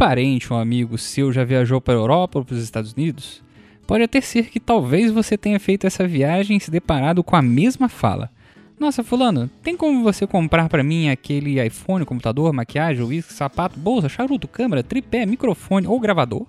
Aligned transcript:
parente 0.00 0.50
ou 0.50 0.58
amigo 0.58 0.96
seu 0.96 1.30
já 1.30 1.44
viajou 1.44 1.78
para 1.78 1.92
a 1.92 1.98
Europa 1.98 2.38
ou 2.38 2.44
para 2.46 2.54
os 2.54 2.64
Estados 2.64 2.94
Unidos, 2.94 3.42
pode 3.86 4.02
até 4.02 4.18
ser 4.22 4.46
que 4.46 4.58
talvez 4.58 5.10
você 5.10 5.36
tenha 5.36 5.60
feito 5.60 5.86
essa 5.86 6.08
viagem 6.08 6.56
e 6.56 6.60
se 6.60 6.70
deparado 6.70 7.22
com 7.22 7.36
a 7.36 7.42
mesma 7.42 7.86
fala. 7.86 8.30
Nossa, 8.78 9.04
fulano, 9.04 9.50
tem 9.62 9.76
como 9.76 10.02
você 10.02 10.26
comprar 10.26 10.70
para 10.70 10.82
mim 10.82 11.10
aquele 11.10 11.62
iPhone, 11.62 12.06
computador, 12.06 12.50
maquiagem, 12.50 13.04
uísque, 13.04 13.34
sapato, 13.34 13.78
bolsa, 13.78 14.08
charuto, 14.08 14.48
câmera, 14.48 14.82
tripé, 14.82 15.26
microfone 15.26 15.86
ou 15.86 16.00
gravador? 16.00 16.46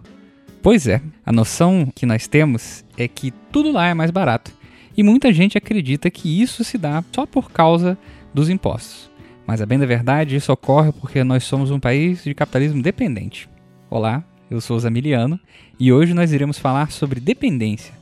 Pois 0.63 0.87
é, 0.87 1.01
a 1.25 1.33
noção 1.33 1.91
que 1.93 2.05
nós 2.05 2.27
temos 2.27 2.85
é 2.95 3.05
que 3.05 3.31
tudo 3.51 3.69
lá 3.69 3.85
é 3.89 3.93
mais 3.93 4.11
barato. 4.11 4.53
E 4.95 5.03
muita 5.03 5.33
gente 5.33 5.57
acredita 5.57 6.09
que 6.09 6.41
isso 6.41 6.63
se 6.63 6.77
dá 6.77 7.03
só 7.11 7.25
por 7.25 7.51
causa 7.51 7.97
dos 8.33 8.49
impostos. 8.49 9.10
Mas 9.51 9.61
a 9.61 9.65
bem 9.65 9.77
da 9.77 9.85
verdade, 9.85 10.37
isso 10.37 10.49
ocorre 10.53 10.93
porque 10.93 11.25
nós 11.25 11.43
somos 11.43 11.71
um 11.71 11.77
país 11.77 12.23
de 12.23 12.33
capitalismo 12.33 12.81
dependente. 12.81 13.49
Olá, 13.89 14.23
eu 14.49 14.61
sou 14.61 14.77
o 14.77 14.79
Zamiliano 14.79 15.37
e 15.77 15.91
hoje 15.91 16.13
nós 16.13 16.31
iremos 16.31 16.57
falar 16.57 16.89
sobre 16.89 17.19
dependência. 17.19 17.93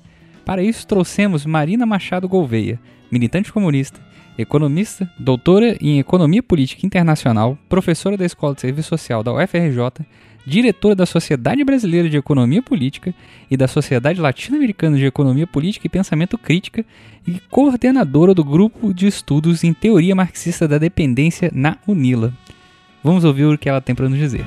Para 0.45 0.61
isso 0.61 0.85
trouxemos 0.85 1.47
Marina 1.47 1.87
Machado 1.87 2.29
Gouveia, 2.29 2.79
militante 3.11 3.51
comunista, 3.51 3.99
economista, 4.37 5.11
doutora 5.17 5.75
em 5.81 5.97
Economia 5.97 6.43
Política 6.43 6.85
Internacional, 6.85 7.57
professora 7.67 8.15
da 8.15 8.27
Escola 8.27 8.53
de 8.53 8.61
Serviço 8.61 8.89
Social 8.89 9.23
da 9.23 9.33
UFRJ, 9.33 10.05
diretora 10.45 10.95
da 10.95 11.05
Sociedade 11.05 11.63
Brasileira 11.63 12.09
de 12.09 12.17
Economia 12.17 12.61
Política 12.61 13.13
e 13.49 13.57
da 13.57 13.67
Sociedade 13.67 14.19
Latino-Americana 14.19 14.97
de 14.97 15.05
Economia 15.05 15.47
Política 15.47 15.87
e 15.87 15.89
Pensamento 15.89 16.37
Crítica 16.37 16.85
e 17.27 17.39
coordenadora 17.49 18.33
do 18.33 18.43
Grupo 18.43 18.93
de 18.93 19.07
Estudos 19.07 19.63
em 19.63 19.73
Teoria 19.73 20.15
Marxista 20.15 20.67
da 20.67 20.77
Dependência 20.77 21.51
na 21.53 21.77
UNILA. 21.87 22.33
Vamos 23.03 23.23
ouvir 23.23 23.45
o 23.45 23.57
que 23.57 23.69
ela 23.69 23.81
tem 23.81 23.95
para 23.95 24.09
nos 24.09 24.17
dizer. 24.17 24.45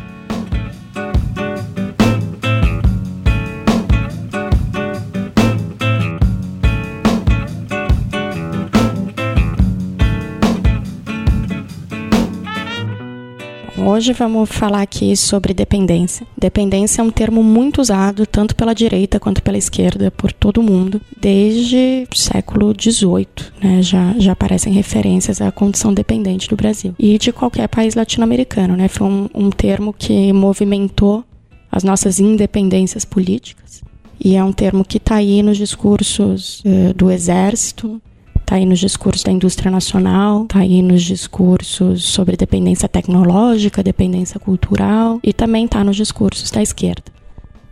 Hoje 13.92 14.14
vamos 14.14 14.48
falar 14.48 14.80
aqui 14.80 15.14
sobre 15.14 15.52
dependência. 15.52 16.26
Dependência 16.34 17.02
é 17.02 17.04
um 17.04 17.10
termo 17.10 17.42
muito 17.44 17.78
usado 17.78 18.24
tanto 18.24 18.56
pela 18.56 18.74
direita 18.74 19.20
quanto 19.20 19.42
pela 19.42 19.58
esquerda 19.58 20.10
por 20.10 20.32
todo 20.32 20.62
mundo 20.62 20.98
desde 21.20 22.08
o 22.10 22.16
século 22.16 22.72
XVIII. 22.72 23.26
Né? 23.62 23.82
Já, 23.82 24.14
já 24.16 24.32
aparecem 24.32 24.72
referências 24.72 25.42
à 25.42 25.52
condição 25.52 25.92
dependente 25.92 26.48
do 26.48 26.56
Brasil 26.56 26.94
e 26.98 27.18
de 27.18 27.32
qualquer 27.32 27.68
país 27.68 27.94
latino-americano. 27.94 28.78
Né? 28.78 28.88
Foi 28.88 29.06
um, 29.06 29.28
um 29.34 29.50
termo 29.50 29.92
que 29.92 30.32
movimentou 30.32 31.22
as 31.70 31.84
nossas 31.84 32.18
independências 32.18 33.04
políticas 33.04 33.82
e 34.18 34.36
é 34.36 34.42
um 34.42 34.54
termo 34.54 34.86
que 34.86 34.96
está 34.96 35.16
aí 35.16 35.42
nos 35.42 35.58
discursos 35.58 36.60
uh, 36.64 36.94
do 36.94 37.10
exército, 37.10 38.00
está 38.42 38.56
aí 38.56 38.66
nos 38.66 38.78
discursos 38.78 39.22
da 39.22 39.32
indústria 39.32 39.70
nacional, 39.70 40.42
está 40.42 40.58
aí 40.58 40.82
nos 40.82 41.02
discursos 41.02 42.04
sobre 42.04 42.36
dependência 42.36 42.88
tecnológica, 42.88 43.82
dependência 43.82 44.38
cultural 44.38 45.18
e 45.22 45.32
também 45.32 45.64
está 45.64 45.82
nos 45.82 45.96
discursos 45.96 46.50
da 46.50 46.62
esquerda. 46.62 47.04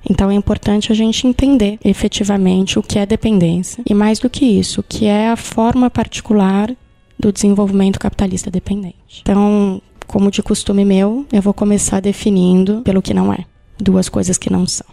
Então 0.09 0.31
é 0.31 0.35
importante 0.35 0.91
a 0.91 0.95
gente 0.95 1.27
entender 1.27 1.79
efetivamente 1.85 2.79
o 2.79 2.83
que 2.83 2.99
é 2.99 3.05
dependência 3.05 3.83
e 3.87 3.93
mais 3.93 4.19
do 4.19 4.31
que 4.31 4.47
isso, 4.47 4.81
o 4.81 4.85
que 4.85 5.05
é 5.05 5.29
a 5.29 5.37
forma 5.37 5.91
particular 5.91 6.75
do 7.19 7.31
desenvolvimento 7.31 7.99
capitalista 7.99 8.51
dependente. 8.51 9.21
Então, 9.21 9.83
como 10.07 10.31
de 10.31 10.43
costume 10.43 10.85
meu, 10.85 11.27
eu 11.31 11.43
vou 11.43 11.53
começar 11.53 12.01
definindo 12.01 12.81
pelo 12.81 13.03
que 13.03 13.13
não 13.13 13.33
é, 13.33 13.45
duas 13.79 14.09
coisas 14.09 14.39
que 14.39 14.51
não 14.51 14.67
são. 14.67 14.87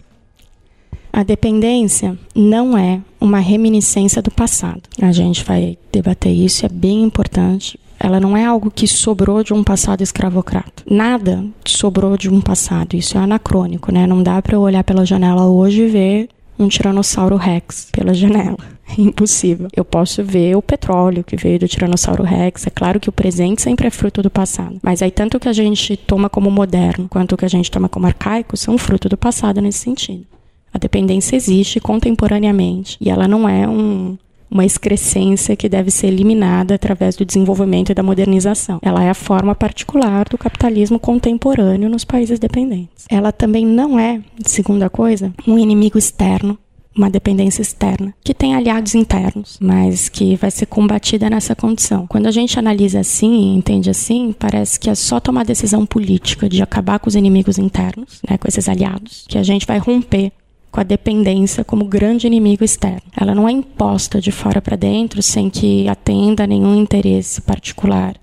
A 1.18 1.24
dependência 1.24 2.16
não 2.32 2.78
é 2.78 3.00
uma 3.20 3.40
reminiscência 3.40 4.22
do 4.22 4.30
passado. 4.30 4.82
A 5.02 5.10
gente 5.10 5.42
vai 5.42 5.76
debater 5.90 6.32
isso, 6.32 6.64
é 6.64 6.68
bem 6.68 7.02
importante. 7.02 7.76
Ela 7.98 8.20
não 8.20 8.36
é 8.36 8.44
algo 8.44 8.70
que 8.70 8.86
sobrou 8.86 9.42
de 9.42 9.52
um 9.52 9.64
passado 9.64 10.00
escravocrata. 10.00 10.84
Nada 10.88 11.44
sobrou 11.66 12.16
de 12.16 12.30
um 12.30 12.40
passado. 12.40 12.94
Isso 12.94 13.18
é 13.18 13.20
anacrônico, 13.20 13.90
né? 13.90 14.06
Não 14.06 14.22
dá 14.22 14.40
para 14.40 14.54
eu 14.54 14.60
olhar 14.60 14.84
pela 14.84 15.04
janela 15.04 15.48
hoje 15.48 15.82
e 15.82 15.88
ver 15.88 16.28
um 16.56 16.68
tiranossauro 16.68 17.34
rex 17.34 17.88
pela 17.90 18.14
janela. 18.14 18.56
É 18.90 19.02
impossível. 19.02 19.68
Eu 19.76 19.84
posso 19.84 20.24
ver 20.24 20.56
o 20.56 20.62
petróleo 20.62 21.22
que 21.22 21.36
veio 21.36 21.58
do 21.58 21.68
tiranossauro 21.68 22.22
rex. 22.22 22.66
É 22.66 22.70
claro 22.70 22.98
que 22.98 23.10
o 23.10 23.12
presente 23.12 23.60
sempre 23.60 23.86
é 23.86 23.90
fruto 23.90 24.22
do 24.22 24.30
passado. 24.30 24.78
Mas 24.82 25.02
aí 25.02 25.10
tanto 25.10 25.36
o 25.36 25.40
que 25.40 25.46
a 25.48 25.52
gente 25.52 25.94
toma 25.94 26.30
como 26.30 26.50
moderno 26.50 27.06
quanto 27.06 27.34
o 27.34 27.36
que 27.36 27.44
a 27.44 27.50
gente 27.50 27.70
toma 27.70 27.86
como 27.86 28.06
arcaico 28.06 28.56
são 28.56 28.78
fruto 28.78 29.06
do 29.06 29.18
passado 29.18 29.60
nesse 29.60 29.80
sentido. 29.80 30.24
A 30.72 30.78
dependência 30.78 31.36
existe 31.36 31.80
contemporaneamente 31.80 32.96
e 33.00 33.10
ela 33.10 33.26
não 33.26 33.48
é 33.48 33.68
um, 33.68 34.16
uma 34.50 34.64
excrescência 34.64 35.56
que 35.56 35.68
deve 35.68 35.90
ser 35.90 36.08
eliminada 36.08 36.74
através 36.74 37.16
do 37.16 37.24
desenvolvimento 37.24 37.90
e 37.90 37.94
da 37.94 38.02
modernização. 38.02 38.78
Ela 38.82 39.04
é 39.04 39.10
a 39.10 39.14
forma 39.14 39.54
particular 39.54 40.28
do 40.28 40.38
capitalismo 40.38 40.98
contemporâneo 40.98 41.88
nos 41.88 42.04
países 42.04 42.38
dependentes. 42.38 43.06
Ela 43.10 43.32
também 43.32 43.66
não 43.66 43.98
é, 43.98 44.20
segunda 44.44 44.88
coisa, 44.88 45.32
um 45.46 45.58
inimigo 45.58 45.98
externo 45.98 46.58
uma 46.96 47.08
dependência 47.08 47.62
externa, 47.62 48.12
que 48.24 48.34
tem 48.34 48.56
aliados 48.56 48.96
internos, 48.96 49.56
mas 49.60 50.08
que 50.08 50.34
vai 50.34 50.50
ser 50.50 50.66
combatida 50.66 51.30
nessa 51.30 51.54
condição. 51.54 52.08
Quando 52.08 52.26
a 52.26 52.30
gente 52.32 52.58
analisa 52.58 52.98
assim, 52.98 53.54
entende 53.54 53.88
assim, 53.88 54.34
parece 54.36 54.80
que 54.80 54.90
é 54.90 54.94
só 54.96 55.20
tomar 55.20 55.44
decisão 55.44 55.86
política 55.86 56.48
de 56.48 56.60
acabar 56.60 56.98
com 56.98 57.08
os 57.08 57.14
inimigos 57.14 57.56
internos, 57.56 58.20
né, 58.28 58.36
com 58.36 58.48
esses 58.48 58.68
aliados, 58.68 59.24
que 59.28 59.38
a 59.38 59.44
gente 59.44 59.64
vai 59.64 59.78
romper 59.78 60.32
com 60.70 60.80
a 60.80 60.84
dependência 60.84 61.64
como 61.64 61.84
grande 61.84 62.26
inimigo 62.26 62.64
externo. 62.64 63.02
Ela 63.16 63.34
não 63.34 63.48
é 63.48 63.52
imposta 63.52 64.20
de 64.20 64.30
fora 64.30 64.60
para 64.60 64.76
dentro 64.76 65.22
sem 65.22 65.48
que 65.50 65.88
atenda 65.88 66.44
a 66.44 66.46
nenhum 66.46 66.74
interesse 66.74 67.40
particular 67.40 68.14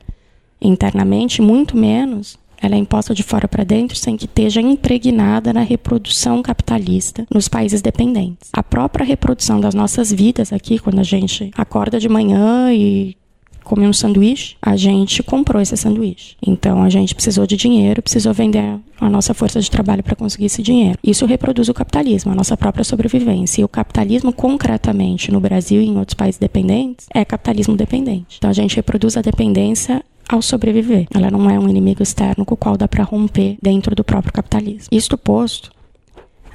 internamente, 0.61 1.41
muito 1.41 1.77
menos 1.77 2.37
ela 2.61 2.75
é 2.75 2.77
imposta 2.77 3.13
de 3.13 3.21
fora 3.21 3.47
para 3.47 3.63
dentro 3.63 3.95
sem 3.95 4.17
que 4.17 4.25
esteja 4.25 4.61
impregnada 4.61 5.53
na 5.53 5.61
reprodução 5.61 6.41
capitalista 6.41 7.25
nos 7.31 7.47
países 7.47 7.81
dependentes. 7.81 8.49
A 8.53 8.63
própria 8.63 9.05
reprodução 9.05 9.59
das 9.59 9.75
nossas 9.75 10.11
vidas 10.11 10.51
aqui, 10.51 10.79
quando 10.79 10.99
a 10.99 11.03
gente 11.03 11.51
acorda 11.55 11.99
de 11.99 12.09
manhã 12.09 12.73
e 12.73 13.15
comer 13.65 13.87
um 13.87 13.93
sanduíche, 13.93 14.55
a 14.61 14.77
gente 14.77 15.21
comprou 15.21 15.61
esse 15.61 15.75
sanduíche. 15.75 16.37
Então 16.45 16.81
a 16.81 16.89
gente 16.89 17.13
precisou 17.13 17.45
de 17.45 17.57
dinheiro, 17.57 18.01
precisou 18.01 18.33
vender 18.33 18.79
a 18.99 19.09
nossa 19.09 19.33
força 19.33 19.59
de 19.59 19.69
trabalho 19.69 20.03
para 20.03 20.15
conseguir 20.15 20.45
esse 20.45 20.61
dinheiro. 20.61 20.97
Isso 21.03 21.25
reproduz 21.25 21.67
o 21.67 21.73
capitalismo, 21.73 22.31
a 22.31 22.35
nossa 22.35 22.55
própria 22.55 22.83
sobrevivência. 22.83 23.61
E 23.61 23.63
o 23.65 23.67
capitalismo, 23.67 24.31
concretamente, 24.31 25.31
no 25.31 25.39
Brasil 25.41 25.81
e 25.81 25.87
em 25.87 25.97
outros 25.97 26.13
países 26.13 26.39
dependentes, 26.39 27.07
é 27.13 27.25
capitalismo 27.25 27.75
dependente. 27.75 28.37
Então 28.37 28.49
a 28.49 28.53
gente 28.53 28.75
reproduz 28.75 29.17
a 29.17 29.21
dependência 29.21 30.03
ao 30.29 30.41
sobreviver. 30.41 31.07
Ela 31.13 31.29
não 31.29 31.49
é 31.49 31.59
um 31.59 31.69
inimigo 31.69 32.01
externo 32.01 32.45
com 32.45 32.53
o 32.53 32.57
qual 32.57 32.77
dá 32.77 32.87
para 32.87 33.03
romper 33.03 33.57
dentro 33.61 33.95
do 33.95 34.03
próprio 34.03 34.33
capitalismo. 34.33 34.87
Isto 34.91 35.17
posto, 35.17 35.71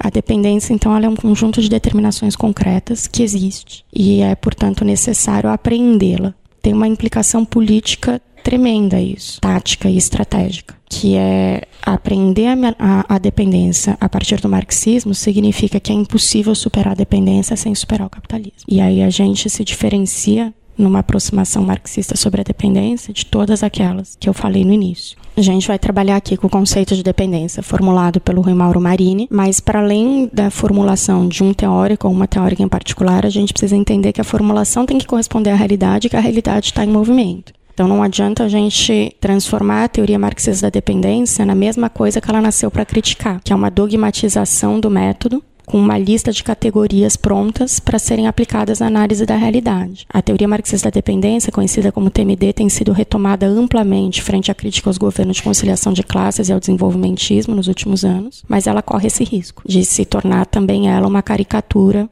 a 0.02 0.08
dependência, 0.08 0.72
então, 0.72 0.96
é 0.96 1.06
um 1.06 1.14
conjunto 1.14 1.60
de 1.60 1.68
determinações 1.68 2.34
concretas 2.34 3.06
que 3.06 3.22
existe 3.22 3.84
e 3.92 4.22
é, 4.22 4.34
portanto, 4.34 4.82
necessário 4.82 5.50
apreendê-la 5.50 6.34
tem 6.62 6.72
uma 6.72 6.88
implicação 6.88 7.44
política 7.44 8.20
tremenda 8.42 9.00
isso, 9.00 9.40
tática 9.40 9.88
e 9.88 9.96
estratégica, 9.96 10.74
que 10.88 11.14
é 11.14 11.62
aprender 11.82 12.46
a, 12.46 12.54
a, 12.78 13.14
a, 13.16 13.18
dependência 13.18 13.96
a 14.00 14.08
partir 14.08 14.40
do 14.40 14.48
marxismo 14.48 15.14
significa 15.14 15.78
que 15.78 15.92
é 15.92 15.94
impossível 15.94 16.54
superar 16.54 16.92
a 16.92 16.96
dependência 16.96 17.56
sem 17.56 17.74
superar 17.74 18.06
o 18.06 18.10
capitalismo. 18.10 18.64
E 18.66 18.80
aí 18.80 19.02
a 19.02 19.10
gente 19.10 19.48
se 19.48 19.62
diferencia 19.62 20.52
numa 20.80 21.00
aproximação 21.00 21.62
marxista 21.62 22.16
sobre 22.16 22.40
a 22.40 22.44
dependência 22.44 23.12
de 23.12 23.26
todas 23.26 23.62
aquelas 23.62 24.16
que 24.18 24.28
eu 24.28 24.34
falei 24.34 24.64
no 24.64 24.72
início. 24.72 25.16
A 25.36 25.42
gente 25.42 25.68
vai 25.68 25.78
trabalhar 25.78 26.16
aqui 26.16 26.36
com 26.36 26.46
o 26.46 26.50
conceito 26.50 26.94
de 26.94 27.02
dependência 27.02 27.62
formulado 27.62 28.20
pelo 28.20 28.42
Rui 28.42 28.54
Mauro 28.54 28.80
Marini, 28.80 29.28
mas 29.30 29.60
para 29.60 29.80
além 29.80 30.28
da 30.32 30.50
formulação 30.50 31.28
de 31.28 31.42
um 31.42 31.54
teórico 31.54 32.06
ou 32.06 32.12
uma 32.12 32.26
teórica 32.26 32.62
em 32.62 32.68
particular, 32.68 33.24
a 33.24 33.30
gente 33.30 33.52
precisa 33.52 33.76
entender 33.76 34.12
que 34.12 34.20
a 34.20 34.24
formulação 34.24 34.84
tem 34.84 34.98
que 34.98 35.06
corresponder 35.06 35.50
à 35.50 35.54
realidade 35.54 36.06
e 36.06 36.10
que 36.10 36.16
a 36.16 36.20
realidade 36.20 36.66
está 36.66 36.84
em 36.84 36.88
movimento. 36.88 37.52
Então 37.72 37.88
não 37.88 38.02
adianta 38.02 38.44
a 38.44 38.48
gente 38.48 39.16
transformar 39.20 39.84
a 39.84 39.88
teoria 39.88 40.18
marxista 40.18 40.66
da 40.66 40.70
dependência 40.70 41.46
na 41.46 41.54
mesma 41.54 41.88
coisa 41.88 42.20
que 42.20 42.28
ela 42.28 42.42
nasceu 42.42 42.70
para 42.70 42.84
criticar, 42.84 43.40
que 43.42 43.52
é 43.52 43.56
uma 43.56 43.70
dogmatização 43.70 44.78
do 44.78 44.90
método 44.90 45.42
com 45.70 45.78
uma 45.78 45.96
lista 45.96 46.32
de 46.32 46.42
categorias 46.42 47.16
prontas 47.16 47.78
para 47.78 47.96
serem 47.96 48.26
aplicadas 48.26 48.80
na 48.80 48.88
análise 48.88 49.24
da 49.24 49.36
realidade. 49.36 50.04
A 50.12 50.20
teoria 50.20 50.48
marxista 50.48 50.90
da 50.90 50.94
dependência, 50.94 51.52
conhecida 51.52 51.92
como 51.92 52.10
TMD, 52.10 52.52
tem 52.52 52.68
sido 52.68 52.90
retomada 52.90 53.46
amplamente 53.46 54.20
frente 54.20 54.50
à 54.50 54.54
crítica 54.54 54.90
aos 54.90 54.98
governos 54.98 55.36
de 55.36 55.44
conciliação 55.44 55.92
de 55.92 56.02
classes 56.02 56.48
e 56.48 56.52
ao 56.52 56.58
desenvolvimentismo 56.58 57.54
nos 57.54 57.68
últimos 57.68 58.04
anos, 58.04 58.42
mas 58.48 58.66
ela 58.66 58.82
corre 58.82 59.06
esse 59.06 59.22
risco 59.22 59.62
de 59.64 59.84
se 59.84 60.04
tornar 60.04 60.44
também 60.46 60.88
ela 60.88 61.06
uma 61.06 61.22
caricatura 61.22 62.10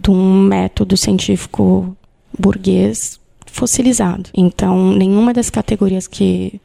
de 0.00 0.10
um 0.12 0.42
método 0.42 0.96
científico 0.96 1.96
burguês 2.38 3.18
fossilizado. 3.44 4.30
Então, 4.32 4.92
nenhuma 4.92 5.34
das 5.34 5.50
categorias 5.50 6.06
que 6.06 6.60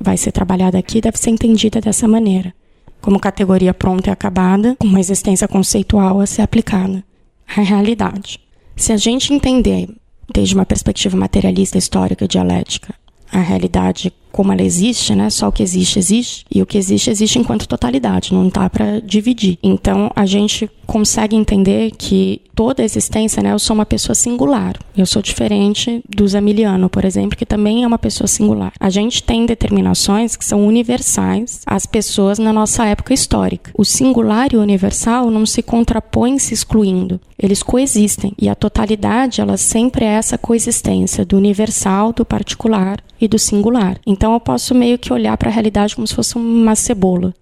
vai 0.00 0.16
ser 0.16 0.32
trabalhada 0.32 0.78
aqui 0.78 1.02
deve 1.02 1.18
ser 1.18 1.28
entendida 1.28 1.78
dessa 1.78 2.08
maneira 2.08 2.54
como 3.00 3.18
categoria 3.18 3.74
pronta 3.74 4.10
e 4.10 4.12
acabada, 4.12 4.76
uma 4.82 5.00
existência 5.00 5.48
conceitual 5.48 6.20
a 6.20 6.26
ser 6.26 6.42
aplicada 6.42 7.04
à 7.46 7.60
realidade. 7.60 8.40
Se 8.76 8.92
a 8.92 8.96
gente 8.96 9.32
entender, 9.32 9.88
desde 10.32 10.54
uma 10.54 10.66
perspectiva 10.66 11.16
materialista, 11.16 11.78
histórica 11.78 12.24
e 12.24 12.28
dialética, 12.28 12.94
a 13.30 13.40
realidade 13.40 14.12
como 14.30 14.52
ela 14.52 14.62
existe, 14.62 15.14
né? 15.14 15.30
Só 15.30 15.48
o 15.48 15.52
que 15.52 15.62
existe 15.62 15.98
existe 15.98 16.44
e 16.50 16.62
o 16.62 16.66
que 16.66 16.78
existe 16.78 17.10
existe 17.10 17.38
enquanto 17.38 17.66
totalidade, 17.66 18.32
não 18.32 18.48
dá 18.48 18.70
para 18.70 19.00
dividir. 19.00 19.58
Então 19.62 20.10
a 20.14 20.24
gente 20.26 20.70
consegue 20.86 21.34
entender 21.34 21.92
que 21.92 22.40
toda 22.58 22.82
existência, 22.82 23.40
né? 23.40 23.52
Eu 23.52 23.58
sou 23.60 23.72
uma 23.72 23.86
pessoa 23.86 24.16
singular. 24.16 24.74
Eu 24.96 25.06
sou 25.06 25.22
diferente 25.22 26.02
do 26.08 26.26
Zamiliano, 26.26 26.90
por 26.90 27.04
exemplo, 27.04 27.38
que 27.38 27.46
também 27.46 27.84
é 27.84 27.86
uma 27.86 28.00
pessoa 28.00 28.26
singular. 28.26 28.72
A 28.80 28.90
gente 28.90 29.22
tem 29.22 29.46
determinações 29.46 30.34
que 30.34 30.44
são 30.44 30.66
universais 30.66 31.60
às 31.64 31.86
pessoas 31.86 32.36
na 32.36 32.52
nossa 32.52 32.84
época 32.84 33.14
histórica. 33.14 33.70
O 33.78 33.84
singular 33.84 34.48
e 34.52 34.56
o 34.56 34.60
universal 34.60 35.30
não 35.30 35.46
se 35.46 35.62
contrapõem 35.62 36.36
se 36.36 36.52
excluindo. 36.52 37.20
Eles 37.38 37.62
coexistem 37.62 38.32
e 38.36 38.48
a 38.48 38.56
totalidade, 38.56 39.40
ela 39.40 39.56
sempre 39.56 40.04
é 40.04 40.14
essa 40.14 40.36
coexistência 40.36 41.24
do 41.24 41.36
universal, 41.36 42.12
do 42.12 42.24
particular 42.24 43.00
e 43.20 43.28
do 43.28 43.38
singular. 43.38 44.00
Então 44.04 44.32
eu 44.32 44.40
posso 44.40 44.74
meio 44.74 44.98
que 44.98 45.12
olhar 45.12 45.36
para 45.36 45.48
a 45.48 45.52
realidade 45.52 45.94
como 45.94 46.08
se 46.08 46.14
fosse 46.14 46.34
uma 46.34 46.74
cebola 46.74 47.32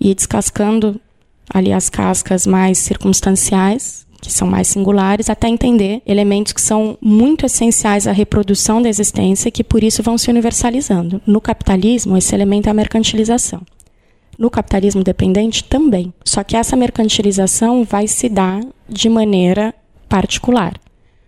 e 0.00 0.12
ir 0.12 0.14
descascando 0.14 0.98
ali 1.52 1.74
as 1.74 1.90
cascas 1.90 2.46
mais 2.46 2.78
circunstanciais, 2.78 4.06
que 4.22 4.32
são 4.32 4.46
mais 4.46 4.68
singulares, 4.68 5.28
até 5.28 5.48
entender 5.48 6.00
elementos 6.06 6.52
que 6.52 6.60
são 6.60 6.96
muito 7.02 7.44
essenciais 7.44 8.06
à 8.06 8.12
reprodução 8.12 8.80
da 8.80 8.88
existência 8.88 9.48
e 9.48 9.52
que 9.52 9.64
por 9.64 9.82
isso 9.82 10.00
vão 10.00 10.16
se 10.16 10.30
universalizando. 10.30 11.20
No 11.26 11.40
capitalismo, 11.40 12.16
esse 12.16 12.32
elemento 12.32 12.68
é 12.68 12.70
a 12.70 12.74
mercantilização. 12.74 13.60
No 14.38 14.48
capitalismo 14.48 15.02
dependente 15.02 15.64
também. 15.64 16.14
Só 16.24 16.44
que 16.44 16.56
essa 16.56 16.76
mercantilização 16.76 17.82
vai 17.82 18.06
se 18.06 18.28
dar 18.28 18.60
de 18.88 19.08
maneira 19.08 19.74
particular. 20.08 20.74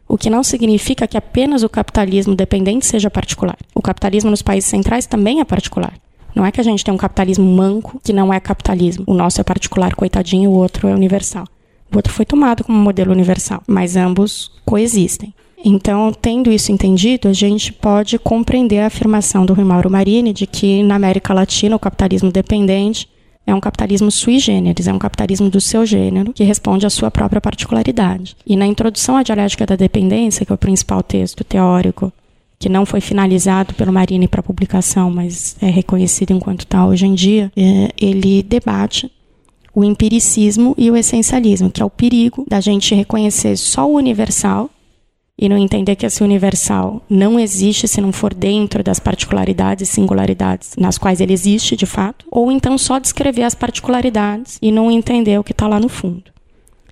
O 0.08 0.17
que 0.17 0.31
não 0.31 0.44
significa 0.44 1.08
que 1.08 1.19
apenas 1.19 1.64
o 1.64 1.69
capitalismo 1.69 2.37
dependente 2.37 2.87
seja 2.87 3.11
particular. 3.11 3.56
O 3.75 3.82
capitalismo 3.82 4.31
nos 4.31 4.40
países 4.40 4.70
centrais 4.70 5.05
também 5.05 5.40
é 5.40 5.44
particular. 5.44 5.94
Não 6.32 6.47
é 6.47 6.52
que 6.52 6.61
a 6.61 6.64
gente 6.64 6.85
tem 6.85 6.94
um 6.94 6.99
capitalismo 6.99 7.44
manco 7.44 8.00
que 8.05 8.12
não 8.12 8.32
é 8.32 8.38
capitalismo. 8.38 9.05
O 9.08 9.14
nosso 9.14 9.40
é 9.40 9.44
particular, 9.44 9.97
coitadinho, 9.97 10.50
o 10.50 10.55
outro 10.55 10.87
é 10.87 10.94
universal. 10.94 11.44
O 11.92 11.96
outro 11.96 12.12
foi 12.12 12.25
tomado 12.25 12.64
como 12.64 12.78
modelo 12.78 13.12
universal, 13.12 13.62
mas 13.66 13.96
ambos 13.96 14.50
coexistem. 14.64 15.32
Então, 15.64 16.12
tendo 16.12 16.52
isso 16.52 16.70
entendido, 16.70 17.28
a 17.28 17.32
gente 17.32 17.72
pode 17.72 18.19
compreender 18.19 18.81
a 18.81 18.86
afirmação 18.86 19.46
do 19.46 19.54
Rui 19.54 19.64
Mauro 19.64 19.90
Marini 19.90 20.32
de 20.32 20.46
que 20.46 20.82
na 20.82 20.96
América 20.96 21.32
Latina 21.32 21.75
o 21.75 21.78
capitalismo 21.78 22.31
dependente 22.31 23.08
é 23.46 23.54
um 23.54 23.60
capitalismo 23.60 24.10
sui 24.10 24.38
generis, 24.38 24.86
é 24.86 24.92
um 24.92 24.98
capitalismo 24.98 25.50
do 25.50 25.60
seu 25.60 25.84
gênero, 25.84 26.32
que 26.32 26.44
responde 26.44 26.86
à 26.86 26.90
sua 26.90 27.10
própria 27.10 27.40
particularidade. 27.40 28.37
E 28.46 28.56
na 28.56 28.66
introdução 28.66 29.16
à 29.16 29.22
dialética 29.22 29.66
da 29.66 29.76
dependência, 29.76 30.44
que 30.44 30.52
é 30.52 30.54
o 30.54 30.58
principal 30.58 31.02
texto 31.02 31.44
teórico 31.44 32.12
que 32.58 32.69
não 32.69 32.87
foi 32.87 33.00
finalizado 33.00 33.75
pelo 33.75 33.92
Marini 33.92 34.26
para 34.26 34.42
publicação, 34.42 35.10
mas 35.10 35.56
é 35.60 35.69
reconhecido 35.69 36.32
enquanto 36.32 36.66
tal 36.66 36.88
hoje 36.88 37.06
em 37.06 37.14
dia, 37.14 37.52
é, 37.54 37.90
ele 38.00 38.42
debate 38.42 39.10
o 39.75 39.82
empiricismo 39.82 40.75
e 40.79 40.91
o 40.91 40.97
essencialismo, 40.97 41.71
que 41.71 41.82
é 41.82 41.85
o 41.85 41.91
perigo 41.91 42.44
da 42.49 42.61
gente 42.61 42.94
reconhecer 42.94 43.56
só 43.56 43.88
o 43.88 43.94
universal 43.94 44.71
e 45.37 45.49
não 45.49 45.59
entender 45.59 45.97
que 45.97 46.06
esse 46.06 46.23
universal 46.23 47.03
não 47.11 47.41
existe 47.41 47.88
se 47.88 48.00
não 48.00 48.12
for 48.12 48.32
dentro 48.32 48.85
das 48.85 49.00
particularidades 49.00 49.88
e 49.88 49.93
singularidades 49.93 50.76
nas 50.79 50.97
quais 50.97 51.21
ele 51.21 51.32
existe 51.32 51.76
de 51.76 51.87
fato, 51.87 52.25
ou 52.31 52.53
então 52.53 52.79
só 52.79 52.99
descrever 52.99 53.43
as 53.43 53.55
particularidades 53.55 54.59
e 54.62 54.71
não 54.71 54.91
entender 54.91 55.38
o 55.38 55.44
que 55.44 55.53
está 55.53 55.67
lá 55.67 55.81
no 55.81 55.88
fundo. 55.88 56.31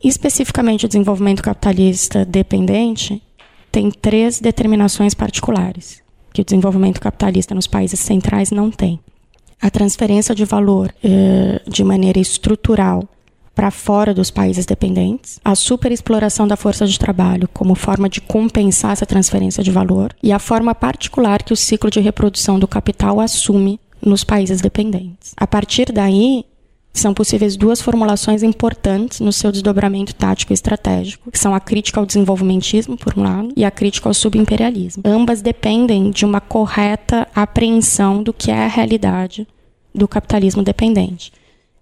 Especificamente 0.03 0.85
o 0.85 0.89
desenvolvimento 0.89 1.43
capitalista 1.43 2.25
dependente 2.25 3.23
tem 3.71 3.91
três 3.91 4.41
determinações 4.41 5.15
particulares 5.15 6.03
que 6.33 6.41
o 6.41 6.45
desenvolvimento 6.45 7.01
capitalista 7.01 7.55
nos 7.55 7.67
países 7.67 8.01
centrais 8.01 8.51
não 8.51 8.71
tem. 8.71 8.99
A 9.63 9.71
transferência 9.71 10.35
de 10.35 10.45
valor 10.45 10.93
eh, 11.03 11.63
de 11.69 11.85
maneira 11.85 12.19
estrutural 12.19 13.09
para 13.55 13.71
fora 13.71 14.13
dos 14.13 14.31
países 14.31 14.67
dependentes, 14.67 15.39
a 15.45 15.55
superexploração 15.55 16.49
da 16.49 16.57
força 16.57 16.87
de 16.87 16.99
trabalho 16.99 17.49
como 17.53 17.75
forma 17.75 18.09
de 18.09 18.21
compensar 18.21 18.93
essa 18.93 19.07
transferência 19.07 19.63
de 19.63 19.71
valor 19.71 20.15
e 20.23 20.33
a 20.33 20.39
forma 20.39 20.75
particular 20.75 21.43
que 21.43 21.53
o 21.53 21.57
ciclo 21.57 21.91
de 21.91 22.01
reprodução 22.01 22.59
do 22.59 22.67
capital 22.67 23.21
assume 23.21 23.79
nos 24.05 24.25
países 24.25 24.61
dependentes. 24.61 25.33
A 25.37 25.47
partir 25.47 25.93
daí, 25.93 26.45
são 27.01 27.15
possíveis 27.15 27.57
duas 27.57 27.81
formulações 27.81 28.43
importantes 28.43 29.21
no 29.21 29.33
seu 29.33 29.51
desdobramento 29.51 30.15
tático 30.15 30.53
e 30.53 30.55
estratégico, 30.55 31.31
que 31.31 31.39
são 31.39 31.55
a 31.55 31.61
crítica 31.61 31.99
ao 31.99 32.07
desenvolvimentismo, 32.07 32.97
por 32.97 33.19
um 33.19 33.23
lado, 33.23 33.53
e 33.57 33.65
a 33.65 33.71
crítica 33.71 34.09
ao 34.09 34.15
subimperialismo. 34.15 35.03
Ambas 35.07 35.41
dependem 35.41 36.11
de 36.11 36.25
uma 36.25 36.41
correta 36.41 37.27
apreensão 37.35 38.23
do 38.23 38.33
que 38.33 38.51
é 38.51 38.65
a 38.65 38.69
realidade 38.69 39.47
do 39.95 40.07
capitalismo 40.07 40.63
dependente. 40.63 41.33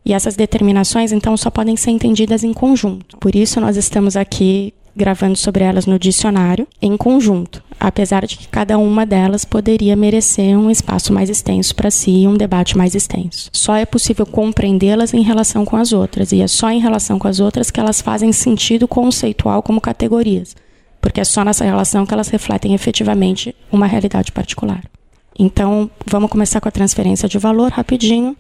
E 0.05 0.13
essas 0.13 0.35
determinações, 0.35 1.13
então, 1.13 1.37
só 1.37 1.51
podem 1.51 1.77
ser 1.77 1.91
entendidas 1.91 2.43
em 2.43 2.53
conjunto. 2.53 3.19
Por 3.19 3.35
isso, 3.35 3.61
nós 3.61 3.77
estamos 3.77 4.17
aqui 4.17 4.73
gravando 5.01 5.35
sobre 5.35 5.65
elas 5.65 5.87
no 5.87 5.99
dicionário, 5.99 6.69
em 6.81 6.95
conjunto, 6.95 7.65
apesar 7.81 8.27
de 8.27 8.37
que 8.37 8.47
cada 8.47 8.77
uma 8.77 9.07
delas 9.07 9.47
poderia 9.47 9.97
merecer 9.97 10.59
um 10.59 10.71
espaço 10.71 11.11
mais 11.11 11.31
extenso 11.31 11.75
para 11.75 11.91
si 11.91 12.11
e 12.11 12.29
um 12.29 12.37
debate 12.37 12.77
mais 12.77 12.95
extenso. 12.95 13.49
Só 13.51 13.75
é 13.75 13.87
possível 13.87 14.27
compreendê-las 14.27 15.15
em 15.15 15.23
relação 15.23 15.65
com 15.65 15.77
as 15.77 15.95
outras, 15.95 16.33
e 16.33 16.43
é 16.43 16.47
só 16.47 16.71
em 16.71 16.81
relação 16.81 17.19
com 17.19 17.27
as 17.27 17.41
outras 17.41 17.71
que 17.71 17.81
elas 17.81 18.03
fazem 18.03 18.31
sentido 18.31 18.87
conceitual 18.87 19.63
como 19.63 19.81
categorias, 19.81 20.55
porque 21.01 21.23
é 21.23 21.25
só 21.25 21.43
nessa 21.43 21.65
relação 21.65 22.05
que 22.05 22.13
elas 22.13 22.29
refletem 22.29 22.75
efetivamente 22.75 23.57
uma 23.73 23.87
realidade 23.87 24.31
particular. 24.31 24.85
Então, 25.39 25.91
vamos 26.05 26.31
começar 26.31 26.61
com 26.61 26.69
a 26.69 26.73
transferência 26.73 27.27
de 27.27 27.39
valor 27.39 27.73
rapidinho. 27.73 28.37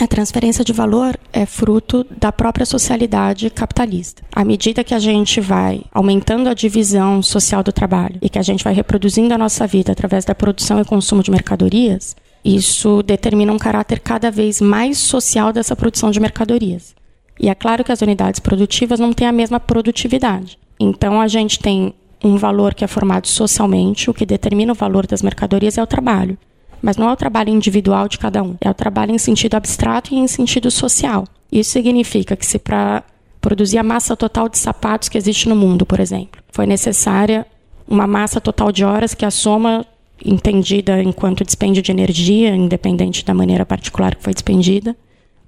A 0.00 0.08
transferência 0.08 0.64
de 0.64 0.72
valor 0.72 1.16
é 1.32 1.46
fruto 1.46 2.04
da 2.18 2.32
própria 2.32 2.66
socialidade 2.66 3.48
capitalista. 3.48 4.24
À 4.34 4.44
medida 4.44 4.82
que 4.82 4.92
a 4.92 4.98
gente 4.98 5.40
vai 5.40 5.82
aumentando 5.92 6.48
a 6.48 6.54
divisão 6.54 7.22
social 7.22 7.62
do 7.62 7.72
trabalho 7.72 8.18
e 8.20 8.28
que 8.28 8.38
a 8.38 8.42
gente 8.42 8.64
vai 8.64 8.74
reproduzindo 8.74 9.32
a 9.32 9.38
nossa 9.38 9.68
vida 9.68 9.92
através 9.92 10.24
da 10.24 10.34
produção 10.34 10.80
e 10.80 10.84
consumo 10.84 11.22
de 11.22 11.30
mercadorias, 11.30 12.16
isso 12.44 13.04
determina 13.04 13.52
um 13.52 13.58
caráter 13.58 14.00
cada 14.00 14.32
vez 14.32 14.60
mais 14.60 14.98
social 14.98 15.52
dessa 15.52 15.76
produção 15.76 16.10
de 16.10 16.18
mercadorias. 16.18 16.94
E 17.38 17.48
é 17.48 17.54
claro 17.54 17.84
que 17.84 17.92
as 17.92 18.02
unidades 18.02 18.40
produtivas 18.40 18.98
não 18.98 19.12
têm 19.12 19.28
a 19.28 19.32
mesma 19.32 19.60
produtividade. 19.60 20.58
Então 20.78 21.20
a 21.20 21.28
gente 21.28 21.60
tem 21.60 21.94
um 22.22 22.36
valor 22.36 22.74
que 22.74 22.84
é 22.84 22.88
formado 22.88 23.28
socialmente, 23.28 24.10
o 24.10 24.14
que 24.14 24.26
determina 24.26 24.72
o 24.72 24.76
valor 24.76 25.06
das 25.06 25.22
mercadorias 25.22 25.78
é 25.78 25.82
o 25.82 25.86
trabalho. 25.86 26.36
Mas 26.84 26.98
não 26.98 27.08
é 27.08 27.12
o 27.14 27.16
trabalho 27.16 27.48
individual 27.48 28.06
de 28.06 28.18
cada 28.18 28.42
um, 28.42 28.56
é 28.60 28.68
o 28.68 28.74
trabalho 28.74 29.10
em 29.10 29.16
sentido 29.16 29.54
abstrato 29.54 30.12
e 30.12 30.18
em 30.18 30.28
sentido 30.28 30.70
social. 30.70 31.24
Isso 31.50 31.70
significa 31.70 32.36
que 32.36 32.44
se 32.44 32.58
para 32.58 33.02
produzir 33.40 33.78
a 33.78 33.82
massa 33.82 34.14
total 34.14 34.50
de 34.50 34.58
sapatos 34.58 35.08
que 35.08 35.16
existe 35.16 35.48
no 35.48 35.56
mundo, 35.56 35.86
por 35.86 35.98
exemplo, 35.98 36.42
foi 36.52 36.66
necessária 36.66 37.46
uma 37.88 38.06
massa 38.06 38.38
total 38.38 38.70
de 38.70 38.84
horas 38.84 39.14
que 39.14 39.24
a 39.24 39.30
soma 39.30 39.86
entendida 40.22 41.02
enquanto 41.02 41.42
dispêndio 41.42 41.82
de 41.82 41.90
energia, 41.90 42.54
independente 42.54 43.24
da 43.24 43.32
maneira 43.32 43.64
particular 43.64 44.14
que 44.14 44.22
foi 44.22 44.34
despendida, 44.34 44.94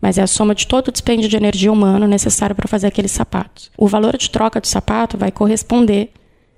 mas 0.01 0.17
é 0.17 0.23
a 0.23 0.27
soma 0.27 0.55
de 0.55 0.67
todo 0.67 0.89
o 0.89 0.93
dispêndio 0.93 1.29
de 1.29 1.37
energia 1.37 1.71
humano 1.71 2.09
necessário 2.09 2.57
para 2.57 2.67
fazer 2.67 2.87
aqueles 2.87 3.13
sapatos. 3.13 3.71
O 3.77 3.87
valor 3.87 4.17
de 4.17 4.31
troca 4.31 4.59
do 4.59 4.67
sapato 4.67 5.19
vai 5.19 5.31
corresponder 5.31 6.09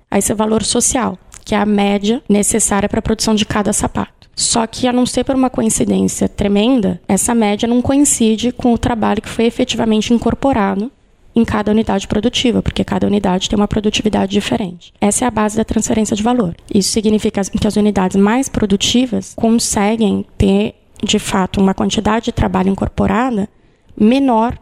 a 0.08 0.18
esse 0.18 0.32
valor 0.34 0.62
social, 0.62 1.18
que 1.44 1.56
é 1.56 1.58
a 1.58 1.66
média 1.66 2.22
necessária 2.28 2.88
para 2.88 3.00
a 3.00 3.02
produção 3.02 3.34
de 3.34 3.44
cada 3.44 3.72
sapato. 3.72 4.17
Só 4.38 4.68
que, 4.68 4.86
a 4.86 4.92
não 4.92 5.04
ser 5.04 5.24
por 5.24 5.34
uma 5.34 5.50
coincidência 5.50 6.28
tremenda, 6.28 7.00
essa 7.08 7.34
média 7.34 7.66
não 7.66 7.82
coincide 7.82 8.52
com 8.52 8.72
o 8.72 8.78
trabalho 8.78 9.20
que 9.20 9.28
foi 9.28 9.46
efetivamente 9.46 10.14
incorporado 10.14 10.92
em 11.34 11.44
cada 11.44 11.72
unidade 11.72 12.06
produtiva, 12.06 12.62
porque 12.62 12.84
cada 12.84 13.04
unidade 13.04 13.48
tem 13.50 13.58
uma 13.58 13.66
produtividade 13.66 14.30
diferente. 14.30 14.94
Essa 15.00 15.24
é 15.24 15.28
a 15.28 15.30
base 15.32 15.56
da 15.56 15.64
transferência 15.64 16.14
de 16.14 16.22
valor. 16.22 16.54
Isso 16.72 16.92
significa 16.92 17.42
que 17.42 17.66
as 17.66 17.74
unidades 17.74 18.16
mais 18.16 18.48
produtivas 18.48 19.34
conseguem 19.34 20.24
ter, 20.38 20.76
de 21.02 21.18
fato, 21.18 21.60
uma 21.60 21.74
quantidade 21.74 22.26
de 22.26 22.32
trabalho 22.32 22.70
incorporada 22.70 23.48
menor 23.96 24.56